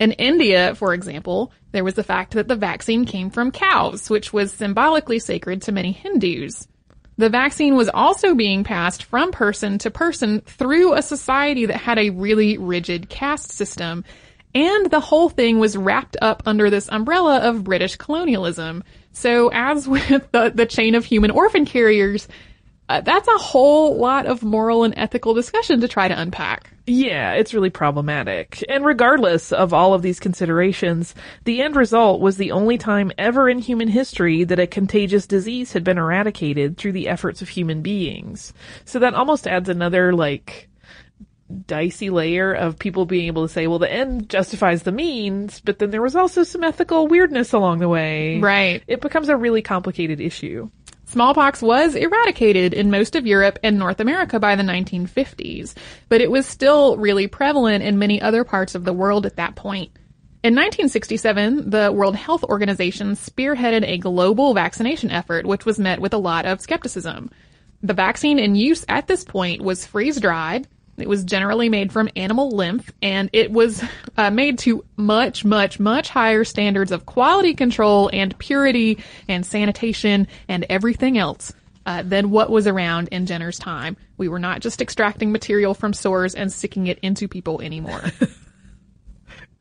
In 0.00 0.12
India, 0.12 0.74
for 0.74 0.92
example, 0.92 1.52
there 1.72 1.84
was 1.84 1.94
the 1.94 2.02
fact 2.02 2.34
that 2.34 2.48
the 2.48 2.56
vaccine 2.56 3.04
came 3.04 3.30
from 3.30 3.52
cows, 3.52 4.10
which 4.10 4.32
was 4.32 4.52
symbolically 4.52 5.18
sacred 5.18 5.62
to 5.62 5.72
many 5.72 5.92
Hindus. 5.92 6.66
The 7.16 7.28
vaccine 7.28 7.76
was 7.76 7.88
also 7.88 8.34
being 8.34 8.64
passed 8.64 9.04
from 9.04 9.30
person 9.30 9.78
to 9.78 9.90
person 9.90 10.40
through 10.40 10.94
a 10.94 11.02
society 11.02 11.66
that 11.66 11.76
had 11.76 11.98
a 11.98 12.10
really 12.10 12.58
rigid 12.58 13.08
caste 13.08 13.52
system. 13.52 14.04
And 14.54 14.90
the 14.90 15.00
whole 15.00 15.28
thing 15.28 15.58
was 15.58 15.76
wrapped 15.76 16.16
up 16.20 16.42
under 16.46 16.70
this 16.70 16.88
umbrella 16.88 17.38
of 17.48 17.64
British 17.64 17.96
colonialism. 17.96 18.84
So 19.12 19.48
as 19.52 19.86
with 19.88 20.30
the, 20.32 20.52
the 20.54 20.66
chain 20.66 20.94
of 20.94 21.04
human 21.04 21.30
orphan 21.30 21.66
carriers, 21.66 22.28
uh, 22.88 23.00
that's 23.00 23.28
a 23.28 23.38
whole 23.38 23.96
lot 23.96 24.26
of 24.26 24.42
moral 24.42 24.84
and 24.84 24.94
ethical 24.96 25.34
discussion 25.34 25.80
to 25.80 25.88
try 25.88 26.08
to 26.08 26.20
unpack. 26.20 26.70
Yeah, 26.86 27.32
it's 27.32 27.54
really 27.54 27.70
problematic. 27.70 28.62
And 28.68 28.84
regardless 28.84 29.52
of 29.52 29.72
all 29.72 29.94
of 29.94 30.02
these 30.02 30.20
considerations, 30.20 31.14
the 31.44 31.62
end 31.62 31.76
result 31.76 32.20
was 32.20 32.36
the 32.36 32.52
only 32.52 32.76
time 32.76 33.10
ever 33.16 33.48
in 33.48 33.58
human 33.58 33.88
history 33.88 34.44
that 34.44 34.58
a 34.58 34.66
contagious 34.66 35.26
disease 35.26 35.72
had 35.72 35.82
been 35.82 35.96
eradicated 35.96 36.76
through 36.76 36.92
the 36.92 37.08
efforts 37.08 37.40
of 37.40 37.48
human 37.48 37.80
beings. 37.80 38.52
So 38.84 38.98
that 38.98 39.14
almost 39.14 39.46
adds 39.46 39.70
another, 39.70 40.12
like, 40.12 40.68
dicey 41.66 42.10
layer 42.10 42.52
of 42.52 42.78
people 42.78 43.06
being 43.06 43.26
able 43.28 43.46
to 43.46 43.52
say, 43.52 43.66
well, 43.66 43.78
the 43.78 43.90
end 43.90 44.28
justifies 44.28 44.82
the 44.82 44.92
means, 44.92 45.60
but 45.60 45.78
then 45.78 45.90
there 45.90 46.02
was 46.02 46.16
also 46.16 46.42
some 46.42 46.64
ethical 46.64 47.06
weirdness 47.06 47.52
along 47.52 47.78
the 47.78 47.88
way. 47.88 48.40
Right. 48.40 48.82
It 48.86 49.00
becomes 49.00 49.28
a 49.28 49.36
really 49.36 49.62
complicated 49.62 50.20
issue. 50.20 50.70
Smallpox 51.14 51.62
was 51.62 51.94
eradicated 51.94 52.74
in 52.74 52.90
most 52.90 53.14
of 53.14 53.24
Europe 53.24 53.60
and 53.62 53.78
North 53.78 54.00
America 54.00 54.40
by 54.40 54.56
the 54.56 54.64
1950s, 54.64 55.72
but 56.08 56.20
it 56.20 56.28
was 56.28 56.44
still 56.44 56.96
really 56.96 57.28
prevalent 57.28 57.84
in 57.84 58.00
many 58.00 58.20
other 58.20 58.42
parts 58.42 58.74
of 58.74 58.84
the 58.84 58.92
world 58.92 59.24
at 59.24 59.36
that 59.36 59.54
point. 59.54 59.92
In 60.42 60.56
1967, 60.56 61.70
the 61.70 61.92
World 61.92 62.16
Health 62.16 62.42
Organization 62.42 63.12
spearheaded 63.12 63.84
a 63.86 63.98
global 63.98 64.54
vaccination 64.54 65.12
effort, 65.12 65.46
which 65.46 65.64
was 65.64 65.78
met 65.78 66.00
with 66.00 66.14
a 66.14 66.18
lot 66.18 66.46
of 66.46 66.60
skepticism. 66.60 67.30
The 67.80 67.94
vaccine 67.94 68.40
in 68.40 68.56
use 68.56 68.84
at 68.88 69.06
this 69.06 69.22
point 69.22 69.62
was 69.62 69.86
freeze 69.86 70.18
dried, 70.18 70.66
it 70.96 71.08
was 71.08 71.24
generally 71.24 71.68
made 71.68 71.92
from 71.92 72.08
animal 72.16 72.50
lymph 72.50 72.92
and 73.02 73.30
it 73.32 73.50
was 73.50 73.82
uh, 74.16 74.30
made 74.30 74.58
to 74.60 74.84
much, 74.96 75.44
much, 75.44 75.80
much 75.80 76.08
higher 76.08 76.44
standards 76.44 76.92
of 76.92 77.06
quality 77.06 77.54
control 77.54 78.10
and 78.12 78.36
purity 78.38 78.98
and 79.28 79.44
sanitation 79.44 80.26
and 80.48 80.66
everything 80.68 81.18
else 81.18 81.52
uh, 81.86 82.02
than 82.02 82.30
what 82.30 82.50
was 82.50 82.66
around 82.66 83.08
in 83.08 83.26
Jenner's 83.26 83.58
time. 83.58 83.96
We 84.16 84.28
were 84.28 84.38
not 84.38 84.60
just 84.60 84.80
extracting 84.80 85.32
material 85.32 85.74
from 85.74 85.92
sores 85.92 86.34
and 86.34 86.52
sticking 86.52 86.86
it 86.86 86.98
into 87.00 87.28
people 87.28 87.60
anymore. 87.60 88.02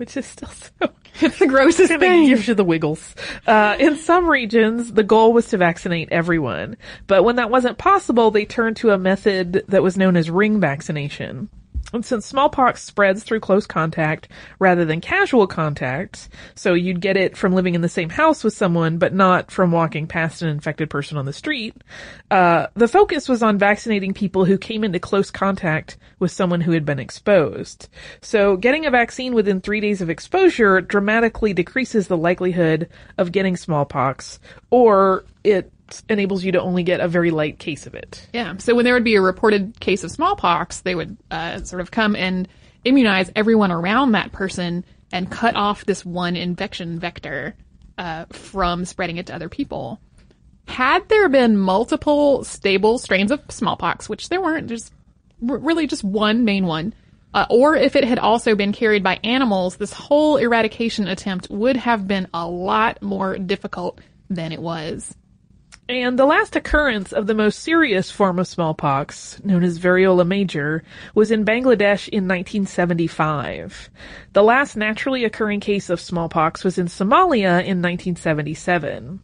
Which 0.04 0.18
is 0.18 0.26
still 0.26 0.50
so 0.50 0.90
it's 1.22 1.40
the 1.40 1.48
grossest 1.48 1.90
It 1.90 2.02
thing. 2.02 2.28
gives 2.28 2.46
you 2.46 2.56
the 2.56 2.66
wiggles. 2.66 3.16
Uh, 3.48 3.78
in 3.80 3.96
some 3.96 4.30
regions, 4.30 4.92
the 4.92 5.04
goal 5.04 5.32
was 5.32 5.48
to 5.48 5.58
vaccinate 5.58 6.10
everyone. 6.12 6.76
But 7.08 7.24
when 7.24 7.38
that 7.38 7.50
wasn't 7.50 7.78
possible, 7.78 8.30
they 8.30 8.44
turned 8.44 8.76
to 8.78 8.90
a 8.92 8.98
method 8.98 9.64
that 9.70 9.82
was 9.82 9.96
known 9.96 10.18
as 10.18 10.30
ring 10.30 10.60
vaccination. 10.60 11.48
And 11.94 12.06
since 12.06 12.26
smallpox 12.26 12.84
spreads 12.84 13.24
through 13.24 13.40
close 13.40 13.66
contact 13.66 14.28
rather 14.60 14.84
than 14.84 15.00
casual 15.00 15.48
contact, 15.48 16.30
so 16.56 16.74
you'd 16.74 17.00
get 17.00 17.16
it 17.16 17.38
from 17.38 17.54
living 17.54 17.76
in 17.76 17.82
the 17.82 17.90
same 17.90 18.10
house 18.10 18.44
with 18.44 18.54
someone, 18.54 18.98
but 18.98 19.14
not 19.14 19.52
from 19.52 19.72
walking 19.72 20.08
past 20.08 20.42
an 20.42 20.50
infected 20.50 20.90
person 20.90 21.18
on 21.18 21.26
the 21.26 21.34
street, 21.34 21.76
uh, 22.32 22.68
the 22.74 22.88
focus 22.88 23.30
was 23.30 23.44
on 23.44 23.58
vaccinating 23.58 24.14
people 24.14 24.46
who 24.46 24.58
came 24.58 24.84
into 24.84 25.00
close 25.00 25.32
contact 25.32 25.98
with 26.20 26.32
someone 26.32 26.62
who 26.62 26.72
had 26.72 26.86
been 26.86 27.00
exposed. 27.00 27.88
So 28.22 28.58
getting 28.58 28.86
a 28.86 28.92
vaccine 28.92 29.34
within 29.34 29.62
three 29.62 29.80
days 29.80 30.02
of 30.02 30.10
exposure 30.10 30.82
dramatically 30.82 31.54
decreases 31.54 32.08
the 32.08 32.18
likelihood 32.18 32.90
of 33.18 33.32
getting 33.32 33.56
smallpox, 33.56 34.40
or 34.72 35.26
it 35.44 35.72
enables 36.10 36.44
you 36.44 36.52
to 36.54 36.62
only 36.62 36.84
get 36.84 37.00
a 37.00 37.08
very 37.08 37.32
light 37.32 37.60
case 37.60 37.86
of 37.86 37.94
it. 37.94 38.28
Yeah. 38.34 38.58
So 38.58 38.74
when 38.76 38.86
there 38.86 38.94
would 38.94 39.04
be 39.04 39.16
a 39.16 39.22
reported 39.22 39.80
case 39.80 40.04
of 40.04 40.12
smallpox, 40.12 40.82
they 40.82 40.96
would 40.96 41.18
uh, 41.30 41.64
sort 41.64 41.82
of 41.82 41.92
come 41.92 42.16
and 42.16 42.48
immunize 42.84 43.32
everyone 43.36 43.72
around 43.72 44.14
that 44.14 44.32
person 44.32 44.86
and 45.12 45.30
cut 45.30 45.56
off 45.56 45.86
this 45.86 46.06
one 46.06 46.36
infection 46.36 47.00
vector 47.00 47.56
uh, 47.98 48.26
from 48.32 48.86
spreading 48.86 49.18
it 49.18 49.28
to 49.28 49.36
other 49.36 49.50
people. 49.50 50.00
Had 50.68 51.08
there 51.10 51.30
been 51.30 51.58
multiple 51.58 52.44
stable 52.44 52.98
strains 52.98 53.32
of 53.32 53.42
smallpox, 53.50 54.10
which 54.10 54.30
there 54.30 54.42
weren't, 54.42 54.68
there's 54.68 54.92
really 55.42 55.88
just 55.88 56.04
one 56.04 56.46
main 56.46 56.66
one, 56.66 56.94
uh, 57.34 57.46
or 57.50 57.76
if 57.76 57.96
it 57.96 58.04
had 58.04 58.20
also 58.20 58.56
been 58.56 58.72
carried 58.72 59.04
by 59.04 59.20
animals, 59.24 59.78
this 59.78 59.94
whole 59.94 60.38
eradication 60.38 61.08
attempt 61.08 61.50
would 61.50 61.76
have 61.76 62.08
been 62.08 62.28
a 62.34 62.48
lot 62.48 63.02
more 63.02 63.38
difficult 63.38 64.00
than 64.30 64.52
it 64.52 64.62
was. 64.62 65.16
And 65.94 66.18
the 66.18 66.26
last 66.26 66.56
occurrence 66.56 67.14
of 67.14 67.28
the 67.28 67.36
most 67.36 67.60
serious 67.60 68.10
form 68.10 68.40
of 68.40 68.48
smallpox, 68.48 69.40
known 69.44 69.64
as 69.64 69.78
variola 69.78 70.26
major, 70.26 70.84
was 71.14 71.30
in 71.30 71.46
Bangladesh 71.46 72.08
in 72.08 72.28
1975. 72.28 73.92
The 74.34 74.42
last 74.42 74.76
naturally 74.76 75.24
occurring 75.24 75.60
case 75.60 75.92
of 75.92 76.02
smallpox 76.02 76.64
was 76.64 76.80
in 76.80 76.88
Somalia 76.88 77.62
in 77.62 77.80
1977. 77.84 79.20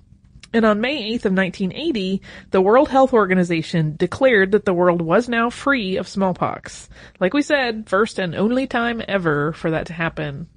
And 0.54 0.66
on 0.66 0.80
May 0.80 1.12
8th 1.14 1.26
of 1.26 1.34
1980, 1.34 2.22
the 2.52 2.62
World 2.62 2.90
Health 2.90 3.14
Organization 3.14 3.96
declared 3.96 4.52
that 4.52 4.66
the 4.66 4.74
world 4.74 5.02
was 5.02 5.28
now 5.28 5.50
free 5.50 5.98
of 5.98 6.08
smallpox. 6.08 6.88
Like 7.20 7.34
we 7.34 7.42
said, 7.42 7.90
first 7.90 8.20
and 8.20 8.36
only 8.36 8.68
time 8.68 9.02
ever 9.08 9.54
for 9.54 9.72
that 9.72 9.88
to 9.88 9.94
happen. 9.94 10.48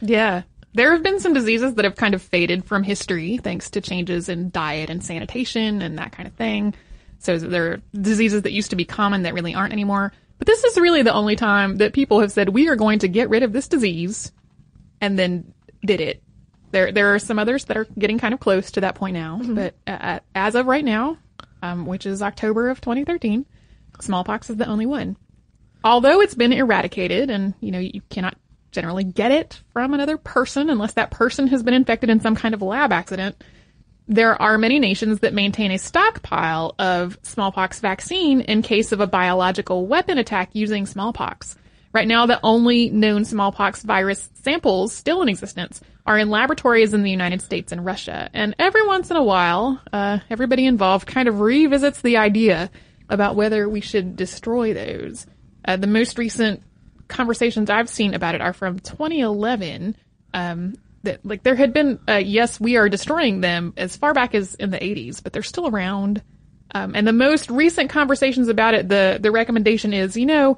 Yeah. 0.00 0.42
There 0.72 0.92
have 0.92 1.02
been 1.02 1.20
some 1.20 1.34
diseases 1.34 1.74
that 1.74 1.84
have 1.84 1.96
kind 1.96 2.14
of 2.14 2.22
faded 2.22 2.64
from 2.64 2.82
history 2.82 3.38
thanks 3.38 3.70
to 3.70 3.80
changes 3.80 4.28
in 4.28 4.50
diet 4.50 4.88
and 4.88 5.02
sanitation 5.04 5.82
and 5.82 5.98
that 5.98 6.12
kind 6.12 6.28
of 6.28 6.34
thing. 6.34 6.74
So 7.18 7.38
there 7.38 7.72
are 7.72 7.82
diseases 7.92 8.42
that 8.42 8.52
used 8.52 8.70
to 8.70 8.76
be 8.76 8.84
common 8.84 9.22
that 9.22 9.34
really 9.34 9.54
aren't 9.54 9.72
anymore. 9.72 10.12
But 10.38 10.46
this 10.46 10.64
is 10.64 10.78
really 10.78 11.02
the 11.02 11.12
only 11.12 11.36
time 11.36 11.76
that 11.78 11.92
people 11.92 12.20
have 12.20 12.32
said, 12.32 12.48
we 12.48 12.68
are 12.68 12.76
going 12.76 13.00
to 13.00 13.08
get 13.08 13.28
rid 13.28 13.42
of 13.42 13.52
this 13.52 13.68
disease 13.68 14.32
and 15.00 15.18
then 15.18 15.52
did 15.84 16.00
it. 16.00 16.22
There, 16.70 16.92
there 16.92 17.14
are 17.14 17.18
some 17.18 17.38
others 17.38 17.64
that 17.64 17.76
are 17.76 17.86
getting 17.98 18.18
kind 18.18 18.32
of 18.32 18.40
close 18.40 18.70
to 18.72 18.82
that 18.82 18.94
point 18.94 19.14
now, 19.14 19.40
but 19.44 19.74
uh, 19.86 20.20
as 20.34 20.54
of 20.54 20.66
right 20.66 20.84
now, 20.84 21.18
um, 21.62 21.84
which 21.84 22.06
is 22.06 22.22
October 22.22 22.70
of 22.70 22.80
2013, 22.80 23.44
smallpox 24.00 24.48
is 24.48 24.56
the 24.56 24.68
only 24.68 24.86
one. 24.86 25.16
Although 25.82 26.20
it's 26.20 26.34
been 26.34 26.52
eradicated 26.52 27.28
and, 27.28 27.54
you 27.60 27.70
know, 27.70 27.78
you 27.78 28.00
cannot 28.08 28.36
generally 28.70 29.04
get 29.04 29.32
it 29.32 29.60
from 29.72 29.94
another 29.94 30.16
person 30.16 30.70
unless 30.70 30.94
that 30.94 31.10
person 31.10 31.46
has 31.48 31.62
been 31.62 31.74
infected 31.74 32.10
in 32.10 32.20
some 32.20 32.36
kind 32.36 32.54
of 32.54 32.62
lab 32.62 32.92
accident. 32.92 33.42
There 34.08 34.40
are 34.40 34.58
many 34.58 34.78
nations 34.78 35.20
that 35.20 35.34
maintain 35.34 35.70
a 35.70 35.78
stockpile 35.78 36.74
of 36.78 37.18
smallpox 37.22 37.80
vaccine 37.80 38.40
in 38.40 38.62
case 38.62 38.92
of 38.92 39.00
a 39.00 39.06
biological 39.06 39.86
weapon 39.86 40.18
attack 40.18 40.50
using 40.52 40.86
smallpox. 40.86 41.56
Right 41.92 42.08
now, 42.08 42.26
the 42.26 42.40
only 42.42 42.90
known 42.90 43.24
smallpox 43.24 43.82
virus 43.82 44.28
samples 44.34 44.92
still 44.92 45.22
in 45.22 45.28
existence 45.28 45.80
are 46.06 46.18
in 46.18 46.30
laboratories 46.30 46.94
in 46.94 47.02
the 47.02 47.10
United 47.10 47.42
States 47.42 47.72
and 47.72 47.84
Russia. 47.84 48.30
And 48.32 48.54
every 48.58 48.86
once 48.86 49.10
in 49.10 49.16
a 49.16 49.22
while, 49.22 49.80
uh, 49.92 50.18
everybody 50.28 50.66
involved 50.66 51.06
kind 51.06 51.28
of 51.28 51.40
revisits 51.40 52.00
the 52.00 52.16
idea 52.16 52.70
about 53.08 53.36
whether 53.36 53.68
we 53.68 53.80
should 53.80 54.16
destroy 54.16 54.72
those. 54.72 55.26
Uh, 55.64 55.76
the 55.76 55.86
most 55.86 56.16
recent 56.16 56.62
conversations 57.10 57.68
I've 57.68 57.88
seen 57.90 58.14
about 58.14 58.34
it 58.34 58.40
are 58.40 58.52
from 58.54 58.78
2011. 58.78 59.96
Um, 60.32 60.74
that 61.02 61.24
like 61.24 61.42
there 61.42 61.54
had 61.56 61.72
been, 61.72 61.98
uh, 62.08 62.16
yes, 62.16 62.60
we 62.60 62.76
are 62.76 62.88
destroying 62.88 63.40
them 63.40 63.72
as 63.76 63.96
far 63.96 64.12
back 64.14 64.34
as 64.34 64.54
in 64.54 64.70
the 64.70 64.78
80s, 64.78 65.22
but 65.22 65.32
they're 65.32 65.42
still 65.42 65.66
around. 65.66 66.22
Um, 66.74 66.94
and 66.94 67.06
the 67.06 67.12
most 67.12 67.50
recent 67.50 67.90
conversations 67.90 68.48
about 68.48 68.74
it, 68.74 68.88
the 68.88 69.18
the 69.20 69.30
recommendation 69.32 69.92
is, 69.92 70.16
you 70.16 70.26
know, 70.26 70.56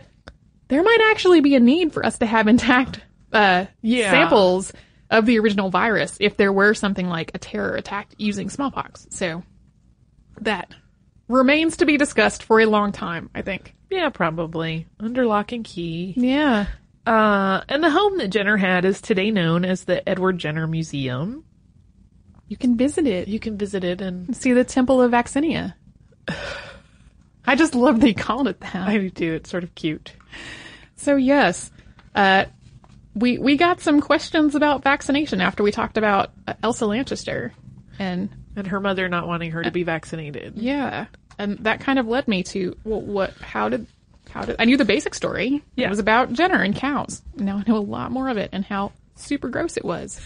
there 0.68 0.82
might 0.82 1.11
actually 1.12 1.40
be 1.40 1.55
a 1.55 1.61
need 1.61 1.92
for 1.92 2.05
us 2.05 2.18
to 2.18 2.26
have 2.26 2.48
intact 2.48 3.00
uh, 3.32 3.66
Yeah. 3.82 4.11
samples 4.11 4.72
of 5.11 5.26
the 5.26 5.38
original 5.38 5.70
virus 5.70 6.16
if 6.20 6.36
there 6.36 6.53
were 6.53 6.74
something 6.74 7.07
like 7.09 7.30
a 7.34 7.38
terror 7.38 7.76
attack 7.76 8.12
using 8.18 8.50
smallpox. 8.50 9.07
So 9.11 9.42
that 10.40 10.74
remains 11.28 11.76
to 11.78 11.86
be 11.86 11.96
discussed 11.96 12.42
for 12.42 12.61
a 12.61 12.66
long 12.66 12.92
time, 12.92 13.30
I 13.34 13.42
think. 13.42 13.74
Yeah, 13.93 14.09
probably. 14.09 14.86
Under 14.99 15.26
lock 15.26 15.53
and 15.53 15.64
key. 15.64 16.14
Yeah. 16.16 16.66
Uh, 17.07 17.61
and 17.68 17.82
the 17.84 17.90
home 17.90 18.18
that 18.18 18.28
Jenner 18.28 18.57
had 18.57 18.84
is 18.84 19.01
today 19.01 19.30
known 19.30 19.64
as 19.64 19.84
the 19.84 20.07
Edward 20.09 20.38
Jenner 20.38 20.66
Museum. 20.66 21.45
You 22.49 22.57
can 22.57 22.76
visit 22.76 23.07
it. 23.07 23.28
You 23.28 23.38
can 23.40 23.57
visit 23.59 23.84
it 23.84 24.01
and 24.01 24.36
see 24.36 24.53
the 24.53 24.64
Temple 24.64 25.01
of 25.03 25.12
Vaccinia. 25.12 25.74
I 27.47 27.57
just 27.57 27.74
love 27.74 28.01
they 28.01 28.14
called 28.14 28.49
it 28.49 28.61
that. 28.61 28.74
I 28.76 28.99
do 28.99 29.11
too. 29.11 29.32
It's 29.34 29.51
sort 29.51 29.64
of 29.64 29.74
cute. 29.74 30.12
So 30.97 31.16
yes, 31.16 31.70
uh, 32.14 32.45
we 33.14 33.38
we 33.38 33.57
got 33.57 33.80
some 33.80 34.01
questions 34.01 34.55
about 34.55 34.84
vaccination 34.84 35.40
after 35.40 35.62
we 35.64 35.72
talked 35.72 35.99
about 35.99 36.30
uh, 36.47 36.55
Elsa 36.62 36.86
Lanchester, 36.86 37.53
and 37.99 38.30
And 38.55 38.66
her 38.68 38.78
mother 38.78 39.09
not 39.09 39.26
wanting 39.26 39.51
her 39.51 39.62
to 39.64 39.72
be 39.72 39.82
vaccinated. 39.82 40.55
yeah, 40.57 41.07
and 41.39 41.59
that 41.61 41.80
kind 41.80 41.99
of 41.99 42.07
led 42.07 42.28
me 42.28 42.43
to 42.45 42.76
well, 42.85 43.01
what? 43.01 43.35
How 43.41 43.68
did? 43.68 43.87
How 44.30 44.43
did? 44.45 44.57
I 44.59 44.64
knew 44.64 44.76
the 44.76 44.85
basic 44.85 45.14
story. 45.14 45.62
Yeah. 45.76 45.87
It 45.87 45.91
was 45.91 45.99
about 45.99 46.33
Jenner 46.33 46.62
and 46.62 46.74
cows. 46.74 47.22
Now 47.37 47.59
I 47.59 47.70
know 47.70 47.76
a 47.76 47.80
lot 47.80 48.11
more 48.11 48.28
of 48.28 48.37
it 48.39 48.51
and 48.53 48.64
how 48.64 48.93
super 49.16 49.49
gross 49.49 49.76
it 49.76 49.85
was. 49.85 50.20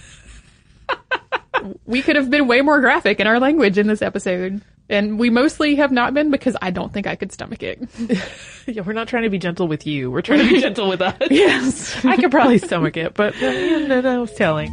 we 1.87 2.03
could 2.03 2.17
have 2.17 2.31
been 2.31 2.47
way 2.47 2.61
more 2.61 2.81
graphic 2.81 3.19
in 3.21 3.27
our 3.27 3.41
language 3.41 3.79
in 3.79 3.87
this 3.87 4.03
episode. 4.03 4.63
And 4.89 5.19
we 5.19 5.31
mostly 5.31 5.75
have 5.77 5.91
not 5.91 6.15
been 6.15 6.31
because 6.31 6.57
I 6.63 6.71
don't 6.71 6.93
think 6.93 7.09
I 7.09 7.17
could 7.17 7.33
stomach 7.33 7.63
it. 7.63 7.81
Yeah, 8.69 8.83
we're 8.83 8.95
not 8.95 9.07
trying 9.07 9.23
to 9.23 9.31
be 9.31 9.39
gentle 9.39 9.69
with 9.69 9.87
you. 9.87 10.11
We're 10.11 10.23
trying 10.23 10.41
to 10.41 10.49
be 10.53 10.61
gentle 10.61 10.89
with 10.89 11.01
us. 11.01 11.15
yes. 11.31 12.05
I 12.05 12.17
could 12.17 12.33
probably 12.33 12.59
stomach 12.59 12.97
it, 12.97 13.15
but 13.15 13.41
yeah, 13.41 13.87
no, 13.87 14.01
no, 14.01 14.15
I 14.17 14.19
was 14.19 14.35
telling. 14.35 14.73